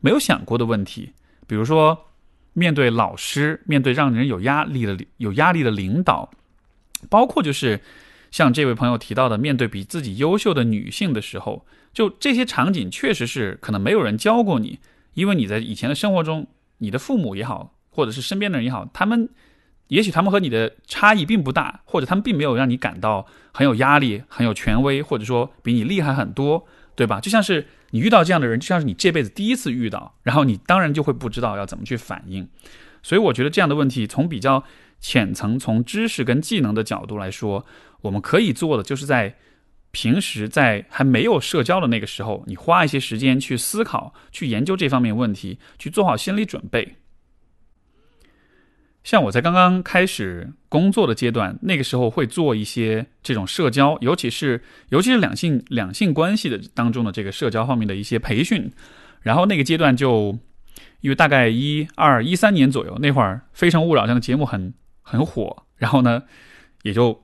[0.00, 1.12] 没有想过的问题。
[1.46, 1.98] 比如说，
[2.52, 6.30] 面对老师，面对让人有压力的有压力的领导。
[7.08, 7.80] 包括就是
[8.30, 14.80] 像这位朋友提到的，面对比自己优秀的女性的时候，就这些场景确实是可能没有人教过你，
[15.14, 19.28] 因为你在以前的生活中，你的父母也好，或者是身边的人也好，他们
[19.88, 27.20] 也许他们和你的差异并不大，或者他们并没有让你感到很有压力、很有权威，或者说比你厉害很多，对吧？
[27.20, 32.48] 就像是你遇到这样的人，就像是你这辈子第一次遇到，然后你当然就会不知道要怎么去反应。
[33.02, 34.62] 所以我觉得这样的问题从比较。
[35.00, 37.64] 浅层从知识跟技能的角度来说，
[38.00, 39.36] 我们可以做的就是在
[39.92, 46.96] 平时在还没有社交的那个时候，你花一些时间去思考、去研究这方面问题，去做好心理准备。
[49.08, 58.70] 像我在刚刚开始工作的阶段，那个时候会做一些这种社交，尤其是尤其是两性两性关系的当中的这个社交方面的一些培训。
[59.22, 60.38] 然后那个阶段就
[61.00, 64.74] 因为大概一二一三年左右那会儿，《非诚勿扰》这样的节目很。
[65.10, 66.24] 很火，然后呢，
[66.82, 67.18] 也就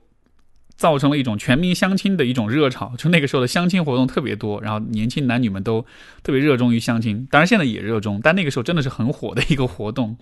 [0.75, 2.93] 造成了一种全民相亲的一种热潮。
[2.97, 5.85] 就那个时候的相亲活动特别多，然后年轻男女们都
[6.23, 7.27] 特别热衷于相亲。
[7.31, 10.17] 当然现在也热衷，但那个时候真的是很火的一个活动。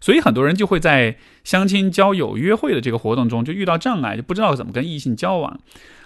[0.00, 5.60] 所以很多人就会在相亲、交友、约会的这个活动中就遇到障碍，就不知道怎么跟异性交往。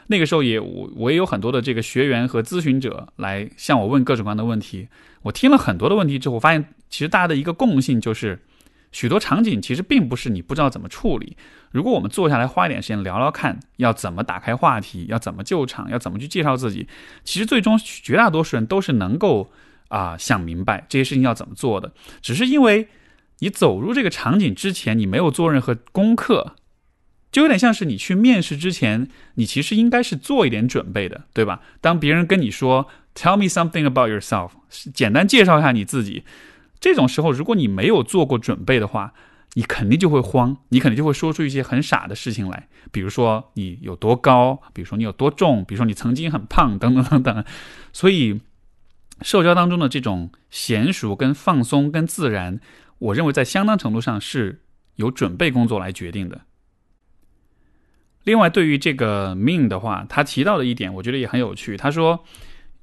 [0.09, 4.89] 那个时候也我我也有很多的这个学员和咨询者来向我问各种各样的问题。
[5.23, 8.41] 我听了很多的问题之后，发现其实大家的一个共性就是。
[8.95, 11.35] 许多场景其实并不是你不知道怎么处理。
[11.73, 16.87] 如果我们坐下来花一点时间聊聊看，要怎么打开话题，要怎么救场，要怎么去介绍自己，
[17.25, 19.51] 其实最终绝大多数人都是能够
[19.89, 21.93] 啊想明白这些事情要怎么做的。
[22.21, 22.89] 只是因为
[23.41, 26.55] 你走入这个场景之前，你没有做任何功课。
[27.33, 31.63] 就有点像是你去面试之前，你其实应该是做一点准备的，对吧？
[31.81, 34.51] 当别人跟你说 “Tell me something about yourself”，
[34.93, 36.25] 简单介绍一下你自己，
[36.79, 39.15] 这种时候，如果你没有做过准备的话，
[39.55, 47.45] 你肯定就会慌，你肯定就会说出一些很傻的事情来，比如说你有多高，比如说你有多重，比如说你曾经很胖，等等等等。
[47.93, 48.41] 所以，
[49.21, 52.61] 社交当中的这种娴熟、跟放松、跟自然，
[52.99, 54.63] 我认为在相当程度上是
[54.95, 56.41] 由准备工作来决定的。
[58.25, 61.77] 另外，对于这个 mean 的话，他提到的一点，我觉得也很有趣。
[61.77, 62.25] 他说，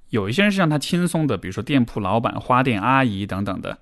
[0.09, 3.79] 有一些人是让他轻松的，比如说店铺老板、花店阿姨等等的，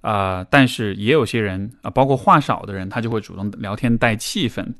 [0.00, 4.74] 啊，但是也有些人啊，包括话少的人，他就会主动聊天带气氛。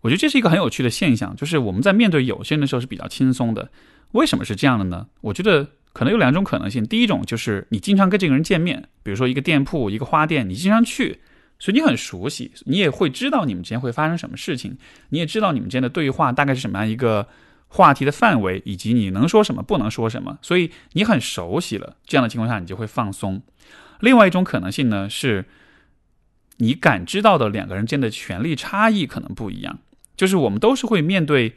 [0.00, 3.70] 我觉得这是一个很有趣的现象，就是我们在面对有些人的时候是比较轻松的。
[4.12, 5.06] 为什么是这样的呢？
[5.20, 6.84] 我觉得可能有两种可能性。
[6.84, 11.20] 第一种就是你经常跟这个人见面，比如说一个店铺、一个花店，你经常去。
[11.58, 14.76] 所以你很熟悉，你也会知道你们之间会发生什么事情，
[15.10, 17.28] 你也知道你们之间的对话大概是什么样一个
[17.68, 20.36] 话题的范围，以及你能说什么，不能说什么。
[20.42, 23.40] 所以你很熟悉了，这样的情况下你就会放松。
[24.02, 25.44] 另外一种可能性呢，是
[26.58, 29.78] 你感知到的两个人间的权力差异可能不一样，
[30.16, 31.54] 就是我们都是会面对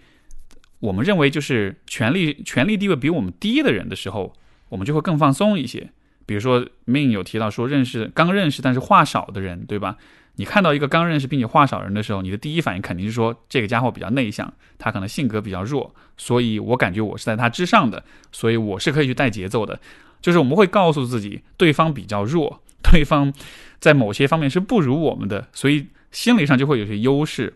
[0.80, 4.34] 我们认为就是权力权力地位比我们低的人的时候，
[4.70, 5.90] 我们就会更放松一些。
[6.28, 9.98] 比如说命有提到说，认识刚认识但是话少的人，对吧？
[10.38, 19.80] 你看到一个刚认识并且话少人的时候，你的第一反应肯定是说，这个家伙比较内向，他可能性格比较弱，所以我感觉我是在他之上的，所以我是可以去带节奏的。
[20.22, 23.34] 就是我们会告诉自己，对方比较弱，对方
[23.80, 27.54] 在某些方面是不如我们的，所以心理上就会有些优势。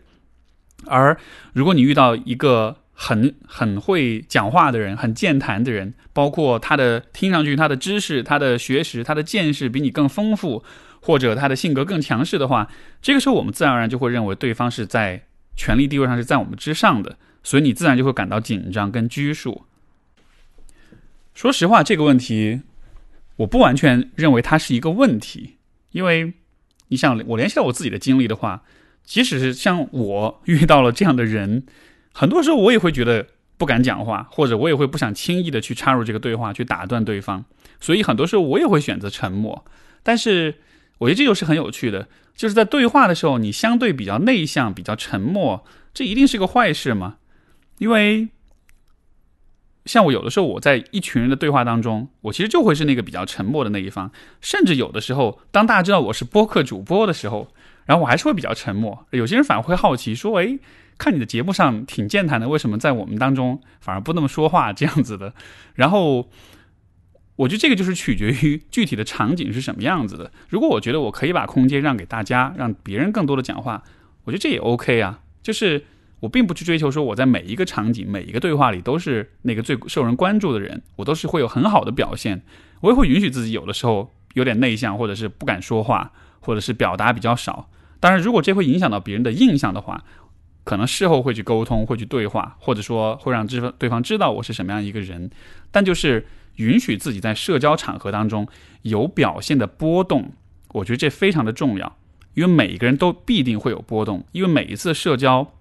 [0.86, 1.16] 而
[1.52, 10.62] 如果你遇到一个，很很会讲话的人，很健谈的人，包括他的听上去他的知识、他的学识、他的见识比你更丰富，
[11.00, 12.68] 或者他的性格更强势的话，
[13.00, 15.22] 这个时候我们自然而然就会认为对方是在
[15.56, 19.64] 权力地位上是在我们之上的，所以你自然就会感到紧张跟拘束。
[21.34, 22.62] 说实话，这个问题
[23.36, 25.56] 我不完全认为它是一个问题，
[25.92, 26.34] 因为
[26.88, 28.62] 你想，我联系到我自己的经历的话，
[29.04, 31.64] 即使是像我遇到了这样的人。
[32.12, 33.26] 很多时候我也会觉得
[33.56, 37.44] 不敢讲话，或者我也会不想轻易的去插入这个对话，去打断对方。
[37.80, 39.64] 所以很多时候我也会选择沉默。
[40.02, 40.56] 但是
[41.00, 47.16] 我觉得这就是很有趣的，就是在对话的时候，你相对比较内向、比较沉默，这一定是个坏事吗？
[47.78, 48.28] 因为
[49.84, 54.10] 像我有的时候我在一群人的对话当中，我其实就会是那个比较沉默的那一方。
[54.40, 57.48] 甚至有的时候，当大家知道我是播客主播的时候，
[57.86, 59.06] 然后我还是会比较沉默。
[59.10, 60.60] 有些人反而会好奇说：“诶。
[60.98, 65.32] 看你的节目上挺健谈的，为什么在我们当中反而不那么说话这样子的？
[65.72, 66.28] 然后
[67.40, 70.30] 我觉得这个就是取决于具体的场景是什么样子的。
[70.50, 73.82] 如果我觉得我可以把空间让给大家，让别人更多的讲话，
[74.24, 75.20] 我觉得这也 OK 啊。
[75.42, 75.82] 就是
[76.20, 82.42] 我并不去追求说我在每一个场景、每一个对话里都是那个最受人关注的人，我都是会有很好的表现。
[82.82, 87.70] 我也会允许自己有的时候有点内向，或者是不敢说话，或者是表达比较少。
[88.00, 90.04] 当然，如果这会影响到别人的印象的话。
[90.62, 95.28] 可能事后会去沟通，会去对话，或者说会让知对方知道我是什么样一个人，
[95.72, 96.24] 但就是
[96.60, 98.46] 允许自己在社交场合当中
[98.82, 100.32] 有表现的波动，
[100.72, 101.96] 我觉得这非常的重要，
[102.34, 105.52] 因为每一个人都必定会有波动，因为每一次社交、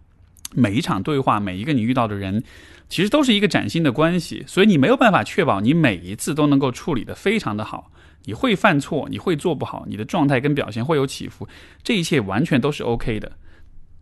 [0.54, 2.44] 每一场对话、每一个你遇到的人，
[2.90, 7.92] 其实都是一个崭新的关系，所以你没有办法确保你每一次都能够处理的非常的好，
[8.26, 11.48] 你会犯错，你会做不好，你的状态跟表现会有起伏，
[11.82, 13.32] 这一切完全都是 OK 的。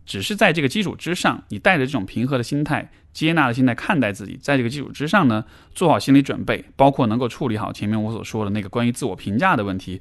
[0.08, 5.44] 只是在这个基础之上，你带着这种平和的心态、接纳的心态看待自己，在这个基础之上呢，
[5.74, 10.00] 做好心理准备，包括能够处理好前面我所说的那个关于自我评价的问题，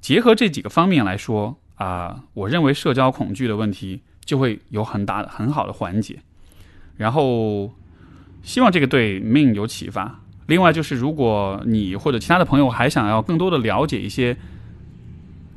[0.00, 6.20] 结合这几个方面来说啊，我认为社交恐惧的问题就会有很大的、很好的缓解。
[6.96, 7.74] 然后，
[8.42, 10.18] 希望这个对命有启发。
[10.46, 14.34] 另外，就是如果你或者其他的朋友还想要更多的了解一些。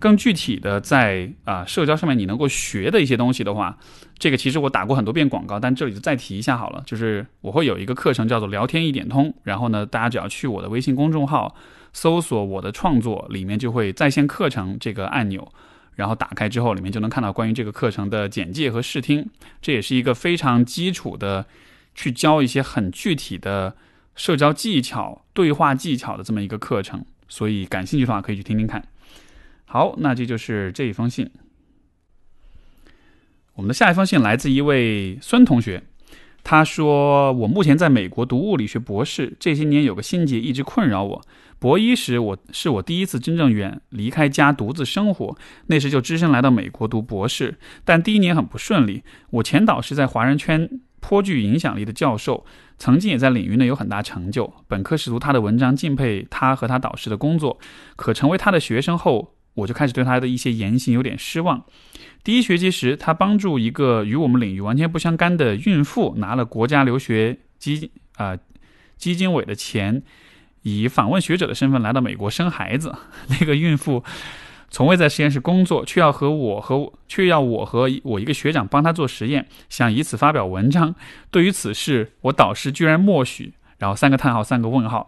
[0.06, 3.76] 更具体的，在啊社交上面你能够学的一些东西的话，
[4.20, 6.84] 这个其实我打过很多遍广告，但这里就再提一下好了。
[6.86, 11.56] 就是我会有一个课程叫做“聊天一点通”，然后呢，大家只要去我的微信公众号
[11.92, 15.52] 搜索我的创作，里面就会在线课程这个按钮，
[15.96, 19.28] 然后打开之后，里面就能看到关于这个课程的简介和试听。
[19.60, 21.48] 这也是一个非常基础的，
[21.96, 23.76] 去教一些很具体的
[24.16, 27.04] 社交技巧、对话技巧的这么一个课程。
[27.28, 28.88] 所以感兴趣的话，可以去听听看。
[29.66, 31.30] 好，那这就是这一封信。
[33.56, 35.84] 我们的下一封信来自一位孙同学，
[36.44, 41.22] 他说：“我目前在美国读物理学博士，这些年有个心结一直困扰我。
[41.58, 45.38] 博一时，我是我第一次真正远离开家独自生活，
[45.68, 47.58] 那时就只身来到美国读博士。
[47.84, 49.04] 但第一年很不顺利。
[49.32, 52.46] 我前导师在华人圈颇具影响力的教授，
[52.78, 54.54] 曾经也在领域内有很大成就。
[54.68, 57.58] 本科时读他的文章，敬佩他和他导师的工作。
[57.96, 61.66] 可成为他的学生后，我就开始对他的一些言行有点失望。”
[62.24, 68.38] 第一学期时，他帮助一个与我们领域完全不相干的孕妇拿了国家留学基啊
[68.98, 70.02] 基金委的钱，
[70.64, 72.96] 以访问学者的身份来到美国生孩子。
[73.30, 74.04] 那个孕妇
[74.72, 80.96] 从未在实验室工作，却要和我和却要我和我一个学长帮他做实验，想以此发表文章。
[81.30, 85.08] 对于此事，我导师居然默许，然后三个叹号，三个问号。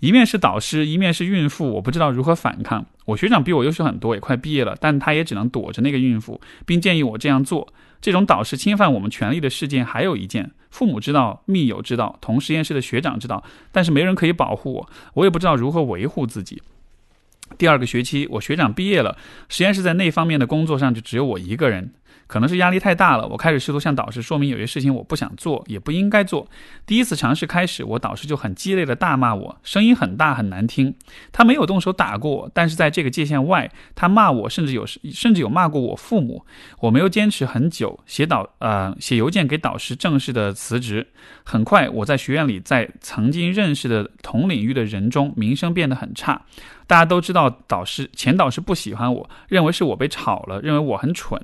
[0.00, 2.84] 一面是导师，一面是孕妇，我不知道如何反抗。
[3.06, 7.72] 我学长比我优秀很多，也快毕业了，但他也只能躲着那个孕妇，并建议我这样做。
[8.00, 13.42] 这种导师侵犯我们权利的事件还有一件：父母知道，密友知道，同实验室的学长知道，
[13.72, 16.62] 但是没人可以保护我，我也不知道如何维护自己。
[17.56, 19.16] 第二个学期，我学长毕业了，
[19.48, 21.94] 实验室在那方面的工作上就只有我一个人。
[22.26, 26.48] 可能是压力太大了，我开始试图向导师说明有些事情我不想做，也不应该做。
[26.84, 30.94] 第一次尝试开始，我导师就很激烈的大骂我，声音很大很难听。
[31.32, 36.44] 他没有动手打过我，但是在这个界限外，他骂我，甚至有甚至有骂过我父母。
[36.80, 41.06] 我没有坚持很久，写导呃写邮件给导师正式的辞职。
[41.44, 46.42] 很快，我在学院里，在曾经认识的同领域的人中，名声变得很差。
[46.88, 51.40] 大家都知道，导师前导师不喜欢我，认为是我被炒了，认为我很蠢。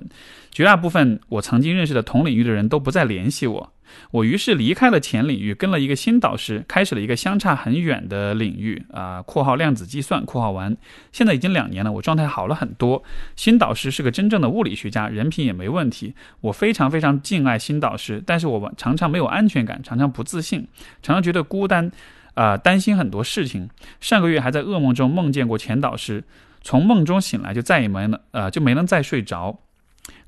[0.53, 3.73] 绝大部分我曾经认识的同领域的人都不再联系我。
[4.11, 10.75] 我于是离开了前领域，跟了一个新导师，开始了一个相差很远的领域啊（括号量子计算）（括号完）。
[11.13, 13.03] 现在已经两年了，我状态好了很多。
[13.37, 16.15] 新导师是个真正的物理学家，人品也没问题。
[16.41, 20.67] 我非常非常敬爱新导师，但是我常常没有安全感，常常不自信，
[21.03, 21.91] 常常觉得孤单。
[22.35, 23.69] 啊，担心很多事情。
[24.01, 26.25] 上个月还在噩梦中梦见过前导师，
[26.63, 29.59] 从梦中醒来就再也没能，呃，就没能再睡着。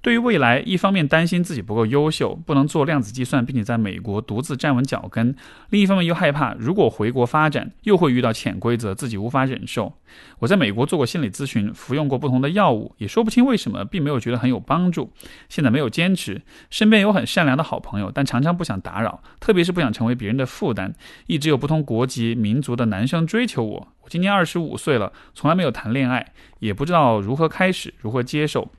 [0.05, 5.33] 对于未来，一方面担心自己不够优秀，不能做量子计算，并且在美国独自站稳脚跟；
[5.71, 9.95] 另一方面又害怕，如果回国发展，又会遇到潜规则，自己无法忍受。
[10.41, 15.11] 我在美国做过心理咨询，服用过不同的药物，也说不清为什么，并没有觉得很有帮助。
[15.49, 20.93] 现在没有坚持，身边有很善良的好朋友，但常常不想打扰，特别是不想成为别人的负担。
[21.29, 23.89] 一直有不同国籍、民族的男生追求我。
[24.03, 28.71] 我今年二十五岁了，从来没有谈恋爱，也不知道如何开始，如何接受。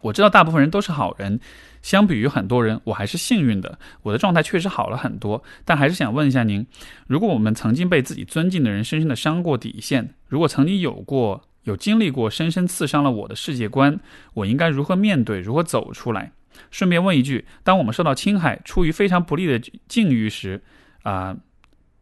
[0.00, 1.40] 我知道大部分人都是好人，
[1.82, 3.78] 相比于很多人，我还是幸运的。
[4.02, 6.66] 我的状态确实好了很多，但还是想问一下您：
[7.06, 13.98] 如果我们曾经被自己尊敬的人深深的伤过底线，如果曾经有过、有经历过深深刺伤了我的世界观，
[14.34, 16.32] 我应该如何面对、如何走出来？
[16.70, 20.62] 顺便问一句：当我们受到侵害、处于非常不利的境遇时，
[21.02, 21.36] 啊，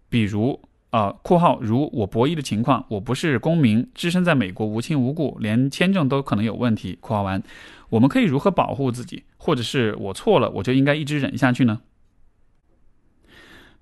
[0.09, 0.61] 比如。
[0.97, 6.97] 啊，括号如我博弈的情况，我不是公民，置身在美国无亲无故，连签证都可能有问题。
[7.03, 7.43] 括号完，
[7.91, 9.25] 我们可以如何保护自己？
[9.37, 11.83] 或者是我错了，我就应该一直忍下去呢？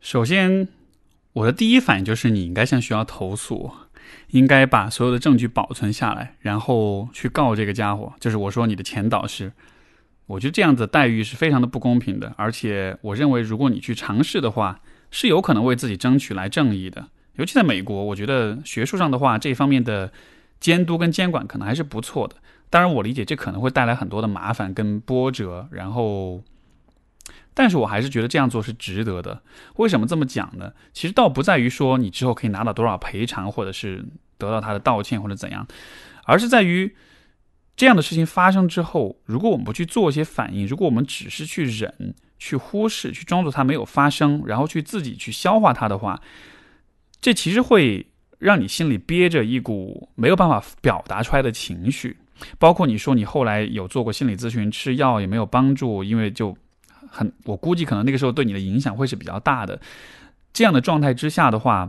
[0.00, 0.66] 首先，
[1.34, 3.70] 我的第一反应就是你应该向学校投诉，
[4.30, 9.52] 应该把所有的证据保存下来，然后去告这个家伙，就是我说你的前导师。
[10.26, 14.80] 我觉得这样子待遇是非常的不公平的，而且我认为如果你去尝试的话。
[15.16, 20.12] 是有可能为自己争取来正义的，尤其在美国，我觉得学术上的话，这方面的
[20.58, 22.34] 监督跟监管可能还是不错的。
[22.68, 26.42] 当然，我理解这可能会带来很多的麻烦跟波折，然后，
[27.54, 29.40] 但是我还是觉得这样做是值得的。
[29.76, 30.72] 为什么这么讲呢？
[30.92, 34.04] 其实倒不在于说你之后可以拿到多少赔偿，或者是
[34.36, 35.64] 得到他的道歉或者怎样，
[36.24, 36.92] 而是在于
[37.76, 42.16] 这样的事情发生之后，如果我们不去做一些反应，如果我们只是去忍。
[42.38, 46.20] 去忽视，去装作它没有发生，然后去自己去消化它的话，
[47.20, 48.06] 这其实会
[48.38, 52.16] 让你心里憋着一股没有办法表达出来的情绪。
[52.58, 56.54] 包括你说你后来有做过心理咨询，吃药也没有帮助，因为就
[57.08, 59.80] 很，我估计可能那个时候对你的影响会是比较大的。
[60.52, 61.88] 这样的状态之下的话，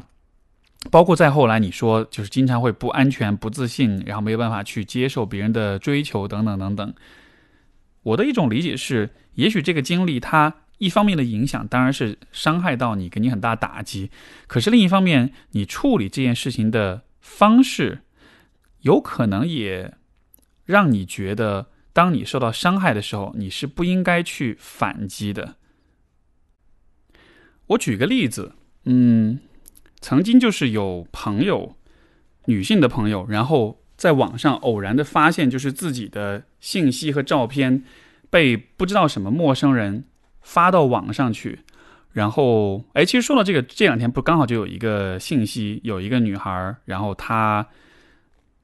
[0.92, 6.94] 包括再后来你说就是经常会不安全、不自信，然后没有办法去接受别人的追求等等等等。
[8.06, 9.12] 我的一种理解是。
[9.36, 14.10] 也许这个经历，它一方面的影响当然是伤害到你，给你很大打击。
[14.48, 18.04] 可是另一方面，你处理这件事情的方式，
[18.84, 19.94] 有可能也
[20.64, 25.56] 让你觉得，当你受到伤害的时候，你是不应该去反击的。
[27.68, 28.54] 我举个例子，
[28.86, 29.42] 嗯，
[30.00, 31.76] 曾经就是有朋友，
[32.46, 37.84] 女性的朋友，然后在网上偶然的发现，就是自己的信息和照片
[38.30, 40.06] 被不知道什么陌生人
[40.42, 41.60] 发到网上去，
[42.12, 47.68] 然后，哎，其实说到这个，这两天不刚好就有一个信息，有一个女孩，然后她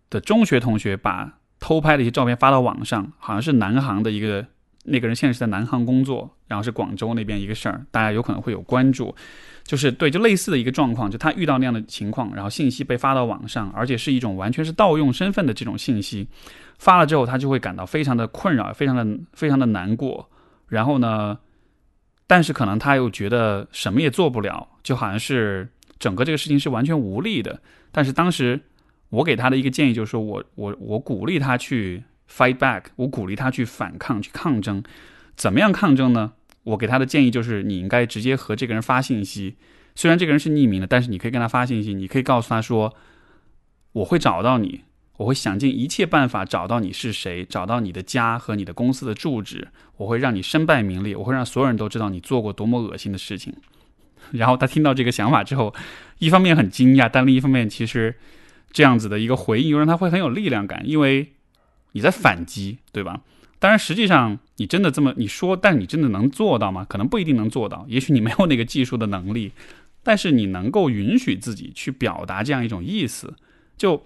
[0.10, 4.46] 的中学同学把偷拍的一些照片发到网上，好像是南航的一个
[4.84, 9.16] 那个人现在是在南航工作，然后是广州那边一个事儿，大家有可能会有关注。
[9.64, 16.28] 就是对，就类似的一个状况，就他遇到那样的情况，然后信息被发到网上，而且是一种完全是盗用身份的这种信息，
[16.78, 20.30] 发了之后，他就会感到非常的困扰，非常的非常的难过。
[20.68, 21.38] 然后呢，
[22.28, 27.62] 但是可能他又觉得什么也做不了，就好像是整个这个事情是完全无力的。
[27.92, 28.60] 但是当时
[29.10, 34.84] 我给他的一个建议就是说，我我我鼓励他去 fight back，我鼓励他去反抗，去抗争。
[35.36, 36.34] 怎么样抗争呢？
[36.64, 39.56] 我给他的建议就是，你应该直接和这个人发信息。
[39.96, 41.94] 虽然这个人是匿名的，但是你可以跟他发信息。
[41.94, 42.94] 你可以告诉他说
[43.94, 44.82] ：“我会找到你，
[45.18, 49.68] 我会想尽一切办法找到你是谁，找到你的家和你的公司的住址。
[49.98, 53.54] 我会让你身败名裂，我会让所有人都知道你做过多么恶心的事情。
[54.32, 55.74] ”然后他听到这个想法之后，
[56.20, 58.16] 一方面很惊讶，但另一方面其实
[58.72, 61.34] 这样子的一个回应又让他会很有力量感，因为
[61.94, 63.22] 你在反击，对吧？
[63.62, 66.84] 当然，实际上你真的这么你说，但你真的能做到吗？
[66.90, 67.86] 可能不一定能做到。
[67.88, 69.52] 也许你没有那个技术的能力，
[70.02, 73.36] 但是你能够允许自己去表达这样一种意思。
[73.78, 74.04] 就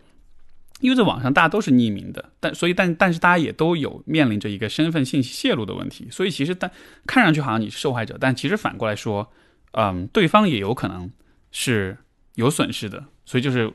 [0.82, 6.06] 因为在网上大家都是匿名的，但所以但但是大家也都有面临着一个身份信息泄露的问题。
[6.12, 6.70] 所以其实但
[7.08, 9.32] 看上去好像你是受害者，但其实反过来说，
[9.72, 11.10] 嗯，对方也有可能
[11.54, 11.98] 是
[12.34, 13.06] 有损失的。
[13.26, 13.72] 所以就是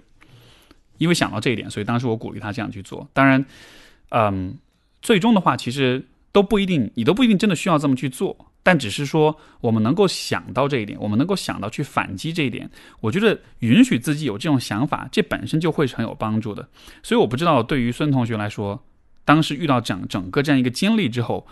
[0.98, 3.08] 因为想到这一点，所以当时我鼓励他这样去做。
[3.14, 3.42] 当然，
[4.10, 4.58] 嗯。
[5.03, 8.36] 最终的话，其实都不一定，你都不一定真的需要这么去做。
[8.62, 12.70] 但只是说，我们能够想到这一点，我们能够想到去反击这一点，
[13.01, 16.68] 我觉得允许自己有这种想法，这本身就会是很有帮助的。
[17.03, 18.84] 所以，我不知道对于孙同学来说，
[19.24, 21.46] 当时遇到整整个这样一个经历之后，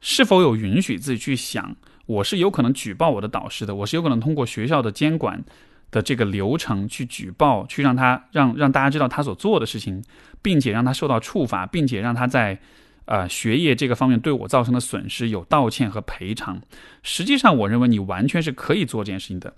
[0.00, 1.76] 是否有允许自己去想，
[2.06, 5.44] 我是有可能举报我的导师的，我是有可能通过学校的监管
[5.92, 10.02] 的这个流程去举报，去让他让让大家知道他所做的事情，
[10.42, 12.58] 并且让他受到处罚，并且让他在。
[13.08, 16.60] 呃，学业这个方面对我造成的损失有道歉和赔偿。
[17.02, 19.54] 实际上，我认为你完全是可以做这件事情的。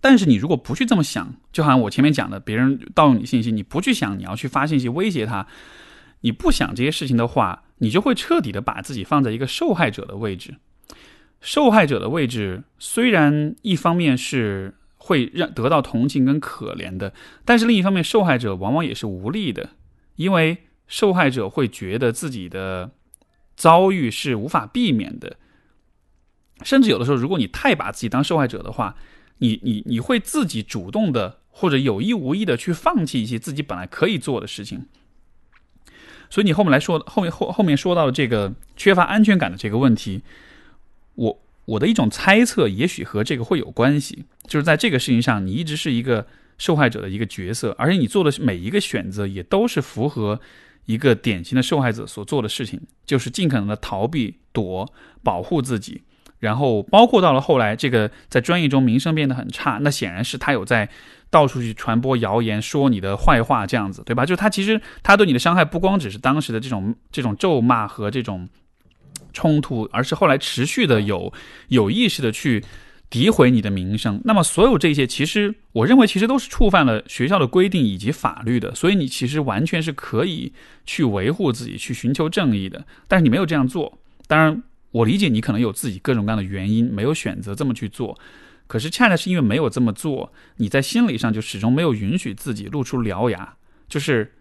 [0.00, 5.46] 但是，你如果不去这么想，就好像我前面讲的，别人盗用你信息，你不去想你要去发信息威胁他，
[6.22, 10.54] 你不想这些事情的话，你就会彻底的把自己放在一个受害者的位置。
[11.42, 17.12] 受害者的位置虽然一方面是会让得到同情跟可怜的，
[17.44, 19.68] 但是另一方面，受害者往往也是无力的，
[20.16, 20.56] 因为。
[20.86, 22.90] 受害者会觉得自己的
[23.56, 25.36] 遭遇是无法避免的，
[26.62, 28.96] 甚至有的时候，如果你太把自己当受害者的话，
[29.38, 34.86] 你你你会自己主动的或者有意无意的去放弃一些自己本来可以做的事情。
[36.30, 40.22] 所以你后面来说，后面后后面说到这个缺乏安全感的这个问题，
[41.14, 46.26] 我我的一种猜测，也许和这个会有关系，就是在这个事情上，你一直是一个
[46.58, 50.40] 受害者的一个角色，而且你做的每一个选择也都是符合。
[50.86, 54.86] 一个典型的受害者所做的事情，就是尽可能的逃避、躲、
[55.22, 56.02] 保护自己，
[56.38, 60.88] 然后包括到了后来，这个在专业中名声变得很差，那显然是他有在
[61.30, 64.26] 到处去传播谣言，说你的坏话，这样子，对吧？
[64.26, 68.48] 就他其实他对你的伤害不光只是当时的这种这种咒骂和这种
[69.32, 71.32] 冲突，而是后来持续的有
[71.68, 72.64] 有意识的去。
[73.14, 80.52] 诋毁你的名声，那么所有这些，其实我认为其实都是触犯了学校的规定以及法律的，所以你其实完全是可以
[80.84, 82.84] 去维护自己，去寻求正义的。
[83.06, 84.60] 但是你没有这样做，当然
[84.90, 88.18] 我理解你可能有自己各种各样的原因，没有选择这么去做。
[88.66, 93.54] 可是恰恰是因为没有这么做，你在心理上就始终没有允许自己露出獠牙。
[93.88, 94.32] 就是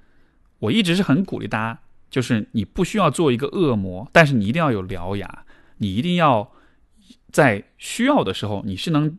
[0.58, 5.44] 我一直是很鼓励大家，就是你不需要做一个恶魔，但是你一定要有獠牙，
[5.78, 6.52] 你一定要。
[7.34, 9.18] 在需要的时候，你是能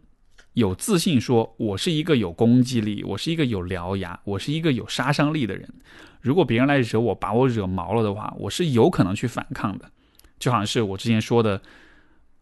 [0.52, 5.68] 有自信说，我是一个有攻击力，我是一个有獠牙，我是一个有杀伤力的人。
[6.20, 9.90] 如果别人来惹我，把我惹毛了的话，我是有可能去反抗的。
[10.38, 11.60] 就好像是我之前说的，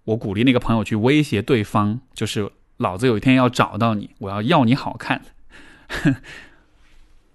[0.04, 5.22] 我鼓励那个朋友去威胁对方，就是老子有一天要找到你，我要要你好看。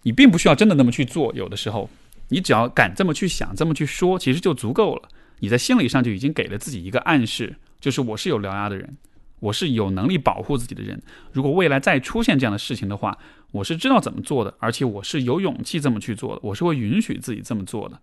[0.03, 1.89] 你并不需要真的那么去做，有的时候，
[2.29, 5.09] 你只要敢这么去想，这么去说，其实就足够了。
[5.39, 7.55] 你在心理上就已经给了自己一个暗示。
[7.87, 8.97] 就是我是有獠牙的人，
[9.39, 11.01] 我是有能力保护自己的人。
[11.31, 13.17] 如果未来再出现这样的事情的话，
[13.53, 17.97] 我是知道怎么做的，而且我是有勇气这么去做的，我是会允许自己这么做的。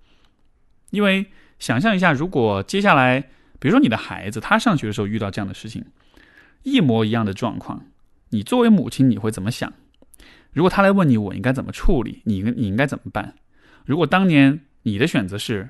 [0.88, 1.26] 因为
[1.58, 3.20] 想象一下，如果接下来，
[3.58, 5.84] 比如说你的孩子他上学的时候遇到这样的事情，
[6.62, 7.84] 一模一样的状况，
[8.30, 9.70] 你作为母亲你会怎么想？
[10.54, 13.34] 如果他来问你我应该怎么处理，你应你应该怎么办？
[13.84, 15.68] 如果当年你的选择是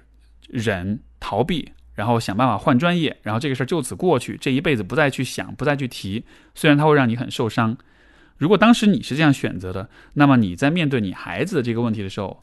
[0.49, 6.25] 忍逃避，然后想办法换专业，然后这个事儿就此过去，这一辈子不再去想，不再去提，
[6.55, 7.77] 虽然它会让你很受伤。
[8.37, 12.41] 如果当时你是这样选择的，那么你在面对你孩子的这个问题的时候，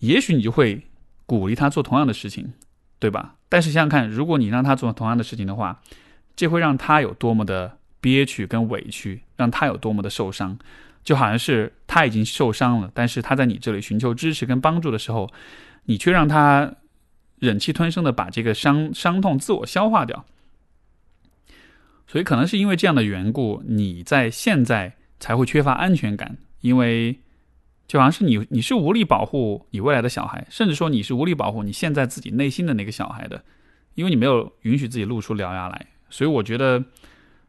[0.00, 0.82] 也许你就会
[1.26, 2.52] 鼓励他做同样的事情，
[2.98, 3.36] 对吧？
[3.48, 5.80] 但是想想看，如果你让他做同样的事情的话，
[6.34, 10.58] 这会让他有多么的憋屈跟委屈，让他有多么的受伤，
[11.04, 15.30] 就好像是他已经受伤了，但是他在你这里寻求支持跟帮助的时候，
[15.84, 16.74] 你却让他
[17.42, 20.24] 忍气吞声的把这个伤伤痛自我消化掉。
[22.06, 24.94] 所以可能是因为这样的缘故，你在现在。
[25.22, 27.20] 才会缺乏安全感，因为
[27.86, 33.44] 就好像是你，你是无力保护你未来的小孩，甚至说你是无力保护你现在自己内心的那个小孩的，
[33.94, 35.86] 因为你没有允许自己露出獠牙来。
[36.10, 36.84] 所以我觉得，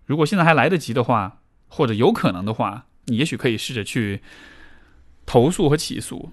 [0.06, 4.22] 如果现在还来得及的话，或者有可能的话，你也许可以试着去
[5.26, 6.32] 投诉和起诉。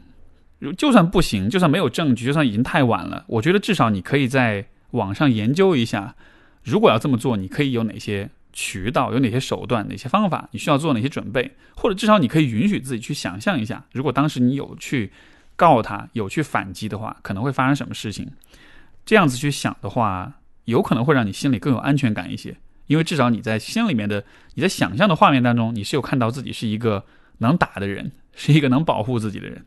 [0.61, 6.15] 如就算不行，就算没有证据，就算已经太晚了，我觉得至少你可以在网上研究一下，
[6.63, 8.31] 如果要这么做，你可以有哪些。
[8.53, 10.49] 渠道有哪些手段、哪些方法？
[10.51, 11.53] 你需要做哪些准备？
[11.77, 15.13] 或者至少你可以允许自己去想象一下，如果当时你有去
[15.55, 18.29] 告他、有去反击的话，可能会发生什么事情？
[19.07, 22.57] 这样子去想的话，有可能会让你心里更有安全感一些，
[22.89, 27.05] 因为至少你在心里面的、你在想象的画面当中，你是有看到自己是一个
[27.39, 29.65] 能打的人，是一个能保护自己的人。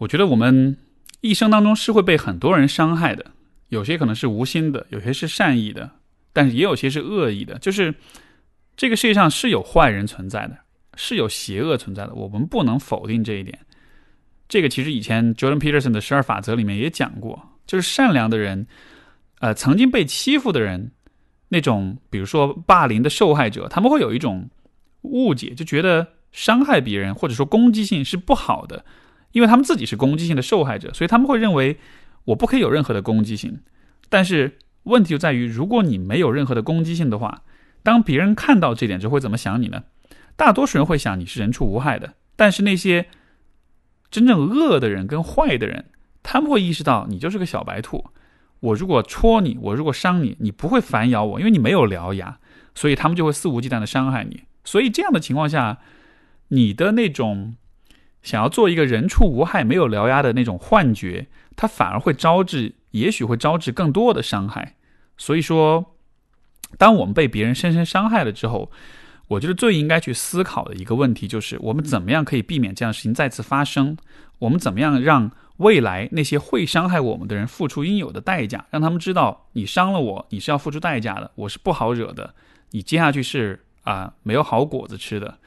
[0.00, 0.78] 我觉得我们
[1.20, 3.26] 一生当中是会被很多人伤害的，
[3.68, 5.90] 有些可能是无心的，有些是善意的。
[6.32, 7.94] 但是也有些是恶意的，就是
[8.76, 10.56] 这个世界上是有坏人存在的，
[10.94, 13.58] 是有邪恶存在的，我们不能否定这一点。
[14.48, 18.66] 这个其实以前 Jordan Peterson 的十二法则里面也讲过，就是善良的人，
[19.40, 20.92] 呃，曾经被欺负的人，
[21.48, 24.48] 那种比如说霸凌的受害者，他们会有一种
[25.02, 28.84] 误解，就觉得伤害别人或者说攻击性是不好的，
[29.32, 31.78] 因为他们自己是攻击性的受害者，所以他们会认为
[32.24, 33.60] 我不可以有任何的攻击性，
[34.08, 34.58] 但是。
[34.84, 37.42] 问题就在于，如果你没有任何的攻击性的话，
[37.82, 39.82] 当别人看到这点之后会怎么想你呢？
[40.36, 43.06] 大多数人会想你是人畜无害的，但是那些
[44.10, 45.90] 真正恶的人跟坏的人，
[46.22, 48.06] 他们会意识到你就是个小白兔。
[48.60, 52.38] 我如果戳你，我如果伤你，你不会反咬我，因为你没有獠牙，
[52.74, 54.44] 所以他们就会肆无忌惮的伤害你。
[54.64, 55.78] 所以这样的情况下，
[56.48, 57.54] 你的那种
[58.22, 62.74] 想要做一个人畜无害、没有獠牙的那种幻觉，它反而会招致。
[62.90, 64.74] 也许会招致更多的伤害，
[65.16, 65.94] 所以说，
[66.76, 68.72] 当我们被别人深深伤害了之后，
[69.28, 73.96] 我觉得最应该去思考的一个问题就是：我们怎么样可以避免这样的事情再次发生？
[74.40, 78.66] 我们怎么样让未来那些会伤害我们的人付出应有的代价？
[78.70, 82.34] 让他们知道，你伤了我，你是要付出代价的，我是不好惹的，
[82.72, 85.38] 你接下去是啊没有好果子吃的。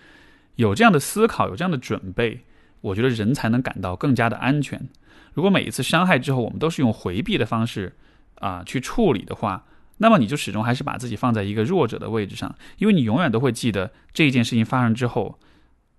[0.56, 2.46] 有这样的思考，有这样的准备，
[2.84, 4.88] 我觉得人才能感到更加的安全。
[5.34, 7.96] 如果每一次伤害之后，我们都是用回避的方式
[8.36, 9.66] 啊去处理的话，
[9.98, 15.40] 那么你就始终还是把自己放在一个弱者的位置上，因为你永远都会记得这件事情发生之后，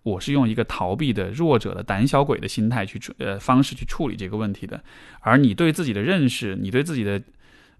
[0.02, 4.84] 我是用一个逃避的弱者的胆小鬼的心态去处呃方式去处理这个问题的，
[5.20, 7.22] 而你对自己的认识，你对自己的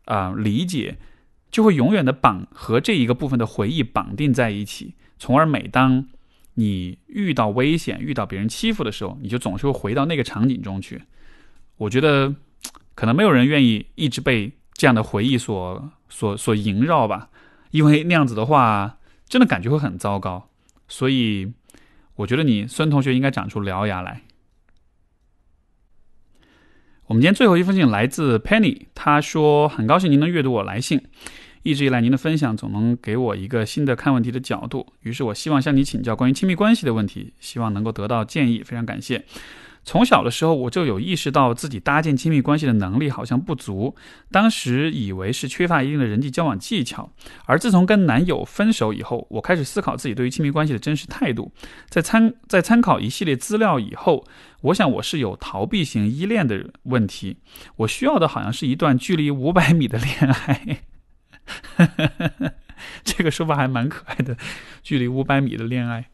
[0.06, 0.96] 啊理解，
[1.50, 6.08] 就会永远的绑和这一个部分的回忆绑定在一起，从而每当
[6.54, 11.02] 你遇到危险、遇到别人欺负的时候，你就总是会回到那个场景中去。
[11.76, 12.34] 我觉得，
[12.94, 17.30] 可能没有人愿意一直被这样的回忆所、所、所萦绕吧，
[17.70, 18.98] 因为那样子的话，
[19.28, 20.48] 真的感觉会很糟糕。
[20.86, 21.52] 所以，
[22.16, 24.22] 我觉得你孙同学应该长出獠牙来。
[27.06, 31.02] 我们今天最后一封信来自 Penny，他说：“很高兴您能阅读我来信，
[31.64, 34.86] 一直以来您的分享总能给我一个新的看问题的角度。
[35.00, 38.62] 于是我希望向你请教关于亲密关系的问题，希望能够得到建议。
[38.62, 39.24] 非常感谢。”
[39.86, 43.94] 从小的时候，我就有意识到自己搭建亲密关系的能力好像不足，
[44.30, 47.12] 当时以为是缺乏一定的人际交往技巧。
[47.44, 51.52] 而自从跟男友分手以后，我开始思考自己对于亲密关系的真实态度。
[51.90, 54.24] 在参在参考一系列资料以后，
[54.62, 57.36] 我想我是有逃避型依恋的问题。
[57.76, 60.78] 我需要的好像是一段距离五百米的恋爱。
[63.04, 64.36] 这个说法还蛮可爱的，
[64.82, 66.10] 距离五百米的恋爱。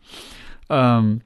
[0.68, 1.20] 嗯。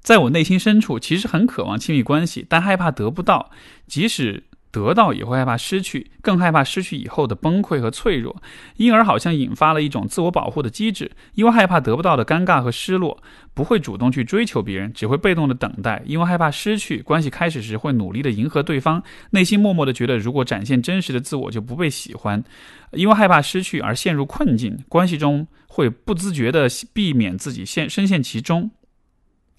[0.00, 3.50] 在我内心深处，其实很渴望亲密关系，但害怕得不到。
[3.86, 8.42] 即使得到，也会害怕失去，更害怕失去以后的崩溃和脆弱。
[8.76, 11.10] 因而，好像引发了一种自我保护的机制。
[11.34, 13.22] 因为害怕得不到的尴尬和失落，
[13.54, 16.02] 不会主动去追求别人，只会被动的等待。
[16.04, 22.44] 因为害怕失去关系，开始时会努力的迎合对方，内心默默的觉得，如果展现真实的自我，就不被喜欢。
[22.92, 28.70] 因为害怕失去而陷入困境，关系中会不自觉的避免自己陷深陷其中。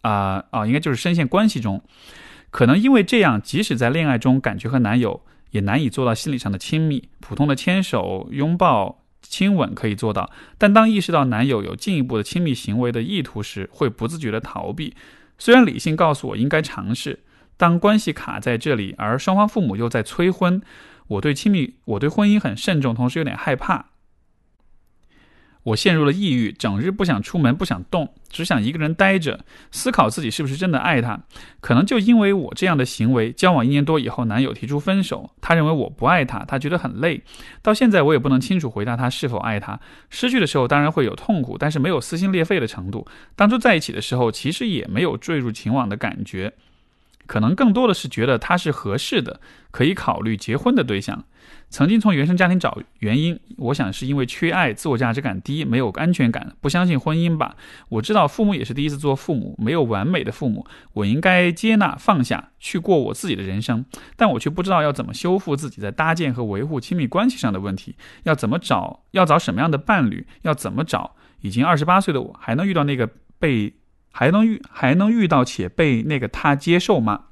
[0.02, 1.84] 啊啊，应该就是深陷关系中。
[2.52, 5.22] 可能因为这样，即使在恋爱中，感觉和男友
[5.52, 7.10] 也难以做到心理上的亲密。
[7.20, 14.96] 普通的牵手、拥抱、亲吻可以做到，但当意识到男友有进一步的亲密行为的意图时，会不自觉的逃避。
[15.38, 17.20] 虽然理性告诉我应该尝试，
[17.56, 20.62] 当关系卡在这里，而双方父母又在催婚，
[21.08, 23.86] 我对亲密，我对婚姻很慎重，同时有点害怕。
[25.70, 29.40] 我陷入了抑郁，整日不想出门，不想动，只想一个人待着，
[29.72, 31.20] 思考自己是不是真的爱他。
[31.62, 37.22] 可能就因为我这样的行为，交往一年多以后，男友提出分手，他认为我不爱他，他觉得很累。
[37.62, 39.80] 到现在我也不能清楚回答他是否爱他。
[40.10, 43.08] 失去的时候当然会有痛苦，但是没有撕心裂肺的程度。
[43.36, 46.54] 当初在一起的时候，其实也没有坠入情网的感觉。
[47.28, 49.40] 可能更多的是觉得他是合适的，
[49.70, 51.26] 可以考虑结婚的对象。
[51.70, 57.56] 曾经从原生家庭找原因，我想是因为缺爱，自我价值感低，没有安全感，不相信婚姻吧。
[57.90, 71.16] 我知道父母也是第一次做父母，没有完美的父母，我应该接纳放下去过我自己的人生，但我却不知道要怎么修复自己在搭建和维护亲密关系上的问题，要怎么找，要找什么样的伴侣，要怎么找。
[71.42, 73.76] 已经二十八岁的我，还能遇到那个被。
[74.12, 77.26] 还能遇还能遇到且被那个他接受吗？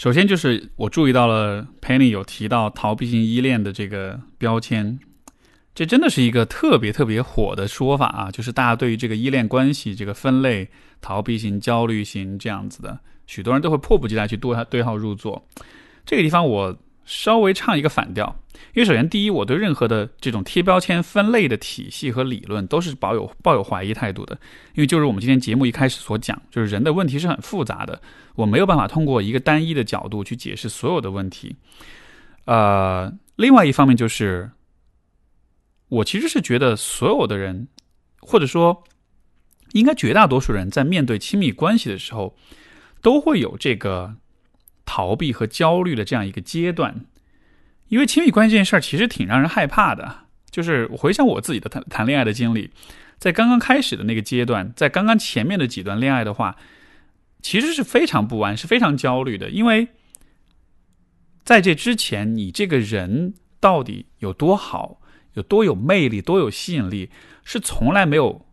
[0.00, 4.98] 首先就是我注意到了 Penny 有提到逃避型依恋的这个标签，
[5.74, 8.30] 这真的是一个特别特别火的说法啊！
[8.30, 10.70] 就是大家对于这个依恋关系这个分类，
[11.02, 15.46] 逃避型、焦虑型这样子的，许多人都会迫不及待去对对号入座。
[16.06, 16.78] 这个地方我。
[17.04, 18.36] 稍微唱一个反调，
[18.74, 24.38] 因为首先第一，我对任何的这种贴标签分类的体系和理论都是抱有抱有怀疑态度的，
[24.74, 28.00] 因为就是我们今天节目一开始所讲，就是人的问题是很复杂的，
[28.36, 31.56] 我没有办法通过一个单一的角度去解释所有的问题。
[32.44, 34.52] 呃，另外一方面就是，
[35.88, 37.66] 我其实是觉得所有的人，
[38.20, 38.84] 或者说
[39.72, 42.36] 应该绝大多数人在面对亲密关系的时候，
[43.02, 44.14] 都会有这个。
[44.84, 47.04] 逃避和焦虑的这样一个阶段，
[47.88, 50.26] 因为亲密关系这件事儿其实挺让人害怕的。
[50.50, 52.70] 就是我回想我自己的谈谈恋爱的经历，
[53.18, 56.56] 在刚刚开始的那个阶段，在刚刚前面的几段恋爱的话，
[57.40, 59.48] 其实是非常不安，是非常焦虑的。
[59.50, 59.88] 因为
[61.44, 65.00] 在这之前，你这个人到底有多好，
[65.34, 67.10] 有多有魅力，多有吸引力，
[67.44, 68.44] 是从来没有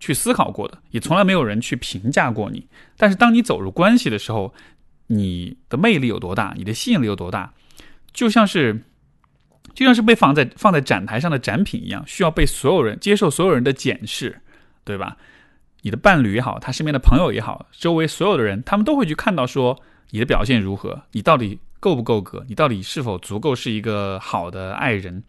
[0.00, 2.66] 去思考过的，也从来没有人去评价过你。
[2.96, 4.52] 但是当你走入关系的时候，
[5.08, 6.54] 你的魅力有多大？
[6.56, 7.52] 你的吸引力有多大？
[8.12, 8.82] 就像是，
[9.74, 14.40] 就像是被放在放在展台上的展品一样，需要被所有人接受，所有人的检视，
[14.84, 15.16] 对吧？
[15.82, 19.80] 你的伴侣也好，他身边的朋友也好，周围所有的人，他们都会去看到说
[20.10, 25.22] 你的表现如何，你到底够不够格，你到底是否足够是一个好的爱人。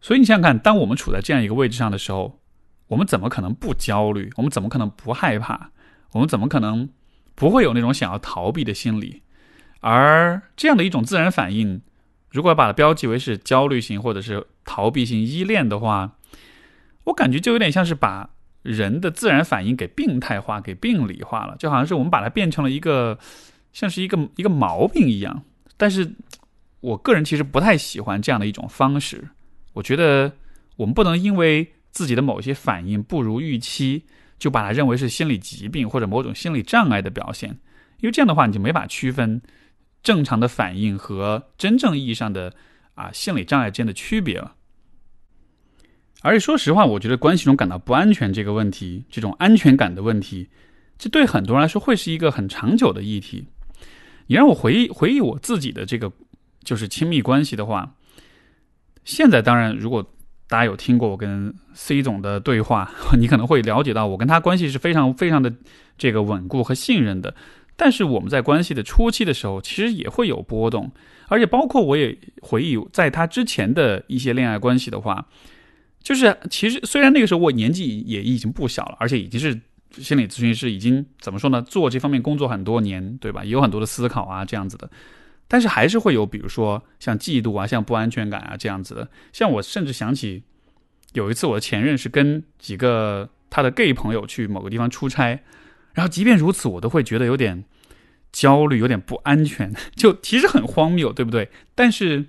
[0.00, 2.40] 所以你想想看，当我们处在这样一个位置上的时候，
[2.86, 4.32] 我们怎么可能不焦虑？
[4.36, 5.70] 我们怎么可能不害怕？
[6.12, 6.88] 我们怎么可能
[7.34, 9.22] 不会有那种想要逃避的心理？
[9.80, 11.80] 而这样的一种自然反应，
[12.30, 16.16] 如果把它标记为是焦虑型或者是逃避型依恋的话，
[17.04, 18.30] 我感觉就有点像是把
[18.62, 23.18] 人的自然反应给病态化、给病理化了，就好像是我们把它变成了一个
[23.72, 25.44] 像是一个一个毛病一样。
[25.78, 26.12] 但是
[26.80, 29.28] 我个人其实不太喜欢这样的一种方式。
[29.72, 30.32] 我觉得
[30.76, 34.04] 我们不能因为自己的某些反应不如预期。
[34.40, 37.50] 就把它认为是心理疾病或者某种心理障碍的表现，
[38.00, 39.40] 因为这样的话你就没法区分
[40.02, 42.52] 正常的反应和真正意义上的
[42.94, 44.56] 啊心理障碍之间的区别了。
[46.22, 50.48] 而且说实话，我觉得关系中感到不安全这个问题，这种安全感的问题，
[50.98, 53.46] 这对很多人来说会是一个很长久的议题。
[54.26, 56.10] 你让我回忆回忆我自己的这个
[56.64, 57.94] 就是亲密关系的话，
[59.04, 60.10] 现在当然如果。
[60.50, 65.54] 大家有听过我跟 C 总的对话， 你可能会了解到我跟他关系是非常非常的
[65.96, 67.34] 这个稳固和信任的。
[67.76, 70.90] 但是我们在关系的初期的时候，其实也会有波动，
[71.28, 75.24] 而且包括我也回忆在他之前的一些恋爱关系的话，
[76.02, 79.58] 就是其实虽然那个时候我年纪也已经不小了，而且已经是
[79.92, 83.44] 心理咨询师，已经怎么说呢，做这方面工作很多年，对吧？
[83.44, 84.90] 也有很多的思考啊，这样子的。
[85.52, 89.08] 但是还是会有，比如说像嫉妒啊，像不安全感啊这样子的。
[89.32, 90.44] 像我甚至想起，
[91.12, 95.40] 有一次我的前任是跟几个他的 gay 朋友去某个地方出差，
[95.92, 97.64] 然后即便如此，我都会觉得有点
[98.30, 101.50] 焦虑，有点不安全，就其实很荒谬，对不对？
[101.74, 102.26] 但是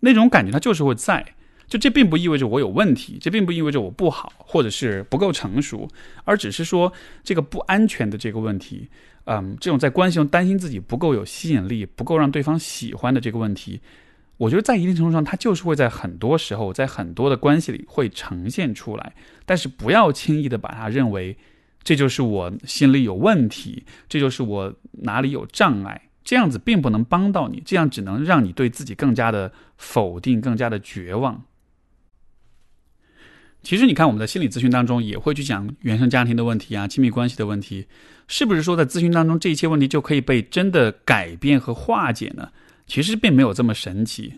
[0.00, 1.34] 那种感觉它就是会在，
[1.66, 5.88] 就这并不意味着我有问题，这并不意味着我不好，或者是不够成熟，
[6.24, 6.92] 而只是说
[7.24, 8.90] 这个不安全的这个问题。
[9.30, 13.78] 嗯，这种在关系中担心自己不够有吸引力、不够让对方喜欢的这个问题，
[14.38, 19.12] 我觉得在一定程度上，它就是会在很多时候，在很多的关系里会呈现出来。
[19.44, 21.36] 但是不要轻易的把它认为
[21.82, 26.08] 这就是我心里有问题，这就是我哪里有障碍。
[26.24, 31.42] 这样子并不能帮到你，这样只能让你对自己更加的否定，更加的绝望。
[33.62, 37.86] 其实你看，我们在心理咨询当中也会去讲原生家庭的问题啊，亲密关系的问题，
[38.28, 42.52] 是不是说在咨询当中这些问题就可以被真的改变和化解呢？
[42.86, 44.34] 其实并没有这么神奇。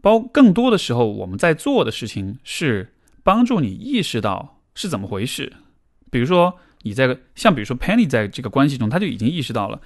[0.00, 5.52] 包更多的时候，我们在做的事情是帮助你意识到是怎么回事。
[6.10, 9.80] 比如说你在像比如说 Penny 在这个关系中，他就已经意识到了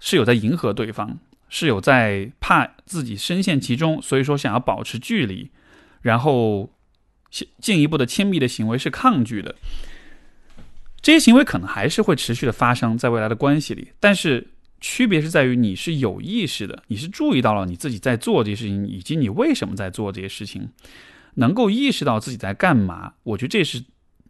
[0.00, 1.18] 是有在迎合对方，
[1.48, 5.50] 是有在怕自己深陷其中，所以说想要保持距离，
[6.02, 6.70] 然后。
[7.60, 9.54] 进一步的亲密的行为是抗拒的，
[11.00, 14.46] 这些行为可能还是会持续的发生在未来的关系里，但是
[14.80, 20.68] 区别是在于你是有意识的，你是注意到了你自己在做这些事情，以及你为什么在做这些事情，
[21.34, 23.82] 能够意识到自己在干嘛，我觉得这是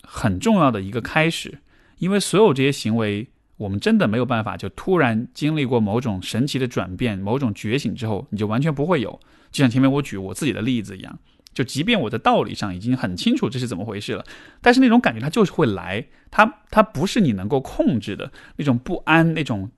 [0.03, 1.59] 很重要的一个开始，
[1.99, 9.11] 因为所有这些行为，我们真的没有办法就突然经历过某种神奇的转变、某种觉醒之后，你就完全不会有，
[9.51, 11.19] 就像前面我举我自己的例子一样。
[11.59, 14.25] 就即便我在道理上已经很清楚这是怎么回事了，
[14.61, 19.69] 但是那种感觉它就是会来，它它不是你能够控制的那种不安，那种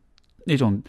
[0.44, 0.82] 那种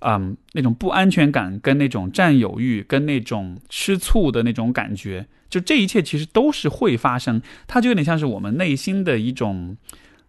[0.00, 9.76] 嗯那种不安全感，跟那种占有欲，跟那种吃醋的那种感觉，就这一切其实都是会发生，它就有点像是我们内心的一种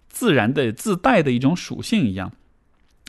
[0.09, 2.33] 自然的自带的一种属性一样，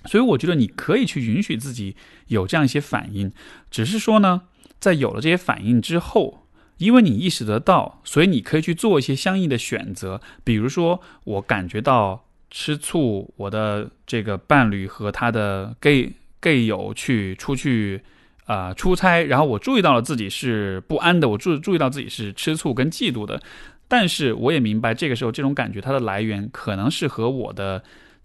[0.05, 1.97] 所以我觉得你可以去允许自己
[2.29, 3.33] 有这样一些反应，
[3.69, 4.43] 只是说呢，
[4.79, 6.40] 在有了这些反应之后。
[6.81, 10.21] 因为你意识得到，所以你可以去做一些相应的选择。
[10.43, 16.11] 比如说，我感觉到吃醋，我的这个伴侣和他的 gay
[16.41, 18.01] gay 友去出去
[18.47, 23.41] 啊出差，然后我注意到了自己是不安的，我注注意到自己是吃醋跟嫉妒的。
[23.87, 27.83] 但是我也明白，这个时候这种感觉它的来源可能是和我的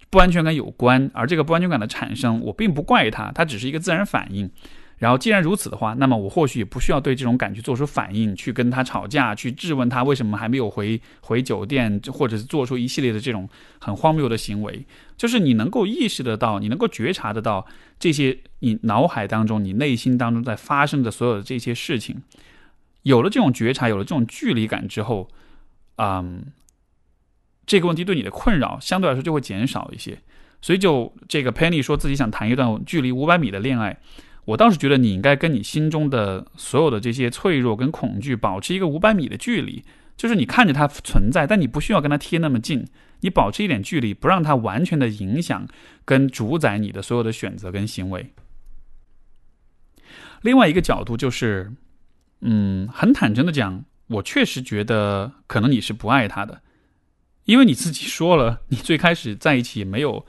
[0.09, 4.49] 不安全感有关，而这个不安全感的产生，我并不怪他，它只是一个自然反应。
[5.05, 13.47] 然后，既然如此的话，那么我或许也不需要对这种感觉做出反应，去跟他吵架，去质问他为什么还没有回回酒店，或者是做出一系列的这种
[13.79, 14.83] 很荒谬的行为。
[15.15, 17.67] 就是你能够意识得到，你能够觉察得到
[17.99, 22.23] 这些你脑海当中、你内心当中在发生的所有的这些事情。
[23.03, 25.29] 有了这种觉察，有了这种距离感之后，
[25.97, 26.45] 嗯，
[27.67, 30.17] 这个问题对你的困扰相对来说就会减少一些。
[30.63, 33.99] 所以，就这个 Penny 说自己想谈一段距离五百米的恋爱。
[34.45, 39.83] 我倒是觉得你应该跟你心中的所有的这些脆弱跟恐惧保持一个五百米的距离，
[40.15, 42.85] 就是你看着它存在，但你不需要跟它贴那么近，
[43.21, 45.67] 你保持一点距离，不让它完全的影响
[46.05, 48.33] 跟主宰你的所有的选择跟行为。
[50.43, 51.73] 另外一个角度就是，
[52.41, 56.61] 嗯，很坦诚的讲，我确实觉得可能你是不爱他的，
[57.45, 60.23] 因为你自己说了，你最开始在一起没有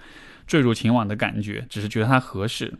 [0.47, 2.73] 坠入情网的感觉，只是觉得他合适。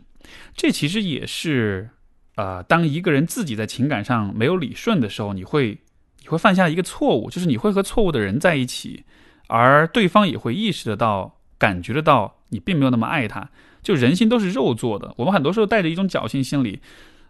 [0.55, 1.89] 这其实也是，
[2.35, 5.79] 呃，当一个人自己在情感上没有理顺的时候，你会
[6.21, 9.05] 你会犯下一个错误，就是你会和错误的人在一起，
[9.47, 13.49] 而对方也会意识得到、感觉得到你并没有那么爱他。
[13.81, 16.81] 就人心都是肉做的，我们很多时候带着一种侥幸心理，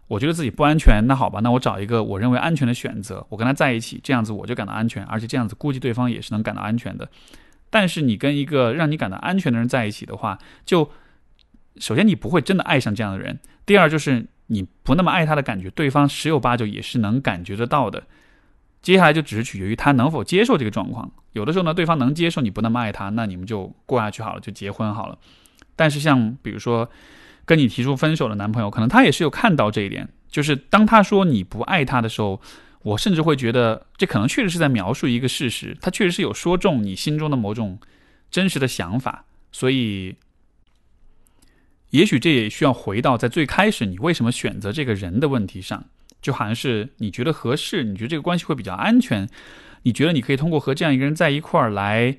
[0.08, 7.08] 我觉得自己不安全，那好吧，那我找一个我认为安全的选择，我跟他在一起，这样子我就感到安全，而且这样子估计对方也是能感到安全的。
[7.70, 10.90] 但是你跟一个让你感到安全的人在一起的话，就。
[11.80, 13.34] 首先，你不会真的爱上这样的人；
[13.66, 18.04] 第二，就是你不那么爱他的感觉，对方十有八九也是能感觉得到的。
[18.80, 21.10] 接下来就只是取决于他能否接受这个状况。
[21.32, 25.18] 有的时候呢，对方能接受你不那么爱他，那你们就过下去好了，就结婚好了。
[25.74, 26.88] 但是像比如说
[27.44, 32.40] 跟你提出分手的男朋友，可能他也是有看到这一点，就是当他说你不爱他的时候，
[32.82, 37.78] 我甚至会觉得这可能确实是在描述一个事实，他确实是有说中你心中的某种
[38.30, 40.16] 真实的想法，所以。
[41.90, 45.86] 也许这也需要回到在最开始你为什么选择这个人的问题上，
[46.20, 49.28] 就好像是你觉得合适，你觉得这个关系会比较安全，
[49.84, 52.18] 你觉得你可以通过和这样一个人在一块儿来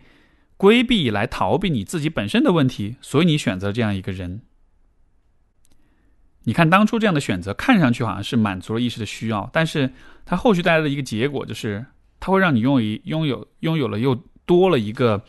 [0.57, 4.41] 规避、来逃避你自己本身的问题，所以你选择这样一个人。
[6.45, 9.93] 你看当初这样的选择看上去好像是满足了意识的需要，但是
[10.25, 11.85] 它后续带来的一个结果就是，
[12.19, 14.15] 它会让你拥有拥有拥有了又
[14.45, 15.23] 多了一个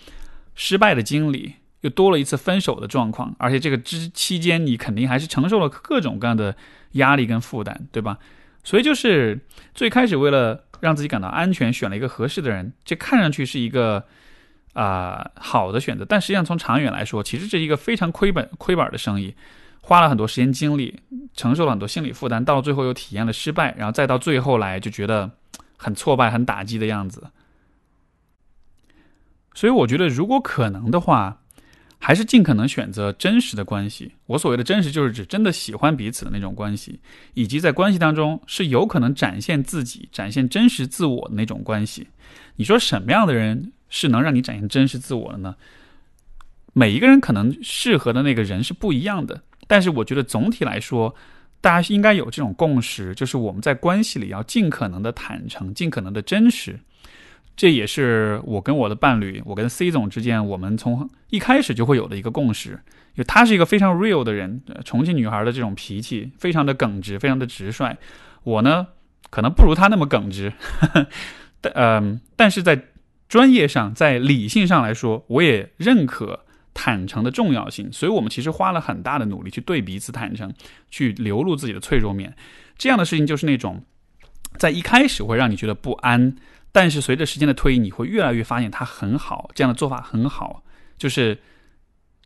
[0.54, 1.56] 失败的经历。
[1.82, 6.54] 又多了一次分手的状况，而且这个之期间，你肯定还是承受了各种各样的
[6.92, 8.18] 压力跟负担，对吧？
[8.62, 9.40] 所以就是
[9.74, 14.04] 最开始为了让自己感到安全，选了一个合适的人，这看上去是一个
[14.74, 19.34] 啊好的选择，但实际上从长远来说，其实这是一个非常亏本亏本的生意。
[19.82, 21.00] 花了很多时间精力，
[21.34, 25.30] 承受了很多心理负担，到最后又体验了失败，然后再到最后来就觉得
[25.78, 27.28] 很挫败、很打击的样子。
[29.54, 31.40] 所以我觉得，如果可能的话，
[32.02, 34.10] 还是尽可能选择真实的关系。
[34.24, 36.98] 我所谓的真实，就是指真的喜欢彼此的那种关系，
[37.34, 42.08] 以及在关系当中是有可能展现自己、展现真实自我的那种关系。
[42.56, 45.54] 你说什么样的人是能让你展现真实自我的呢？
[46.72, 49.42] 每一个人可能适合的那个人是不一样的。
[49.66, 51.14] 但是我觉得总体来说，
[51.60, 56.80] 大家应该有这种共识，就是我们在关系里要尽可能的坦诚，尽可能的真实。
[57.60, 62.70] 这也是我跟我的伴侣，我跟 C 总之间，我们从一开始就会有的一个共识。
[62.70, 67.94] 因为他是一个非常 real 的人，重庆女孩的这种脾气，非常的耿直，非常的直率。
[68.44, 68.86] 我呢，
[69.28, 70.50] 可能不如他那么耿直，
[71.60, 72.82] 但嗯，但是在
[73.28, 76.46] 专业上，在理性上来说，我也认可。
[76.72, 80.50] 坦诚的重要性，所以我们其实花了很大的努力去对彼此坦诚，
[80.88, 82.34] 去流露自己的脆弱面。
[82.78, 83.84] 这样的事情就是那种
[84.56, 86.36] 在一开始会让你觉得不安，
[86.72, 90.62] 但是随着时间的推移，你会越来越发现它很好，这样的做法很好。
[90.96, 91.38] 就是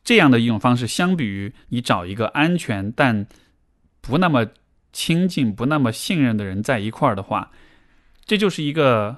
[0.03, 3.27] 这样的一种方式，相比于你找一个安全但
[4.01, 4.47] 不那么
[4.93, 7.51] 亲近、不那么信任的人在一块儿的话，
[8.25, 9.17] 这就是一个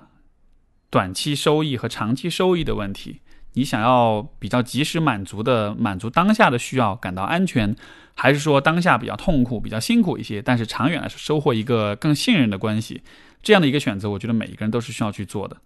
[0.90, 3.20] 短期收益和长期收益的问题。
[3.54, 7.74] 你想要比较及时满足的满足当下的需要，感到安全，
[8.14, 13.02] 还是说当下比较痛苦、比较辛苦一些，但是长远来说收获一个更信任的关系，
[13.42, 15.56] 这样的一个选择，我觉得每一个人都是需要去做的。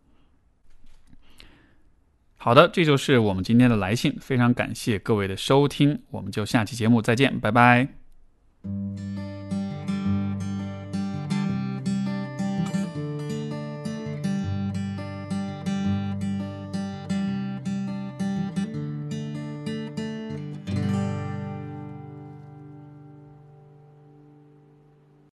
[2.37, 7.89] 好的，这就是我们今天的来信，非常感谢各位的收听，我们就下期节目再见，拜拜。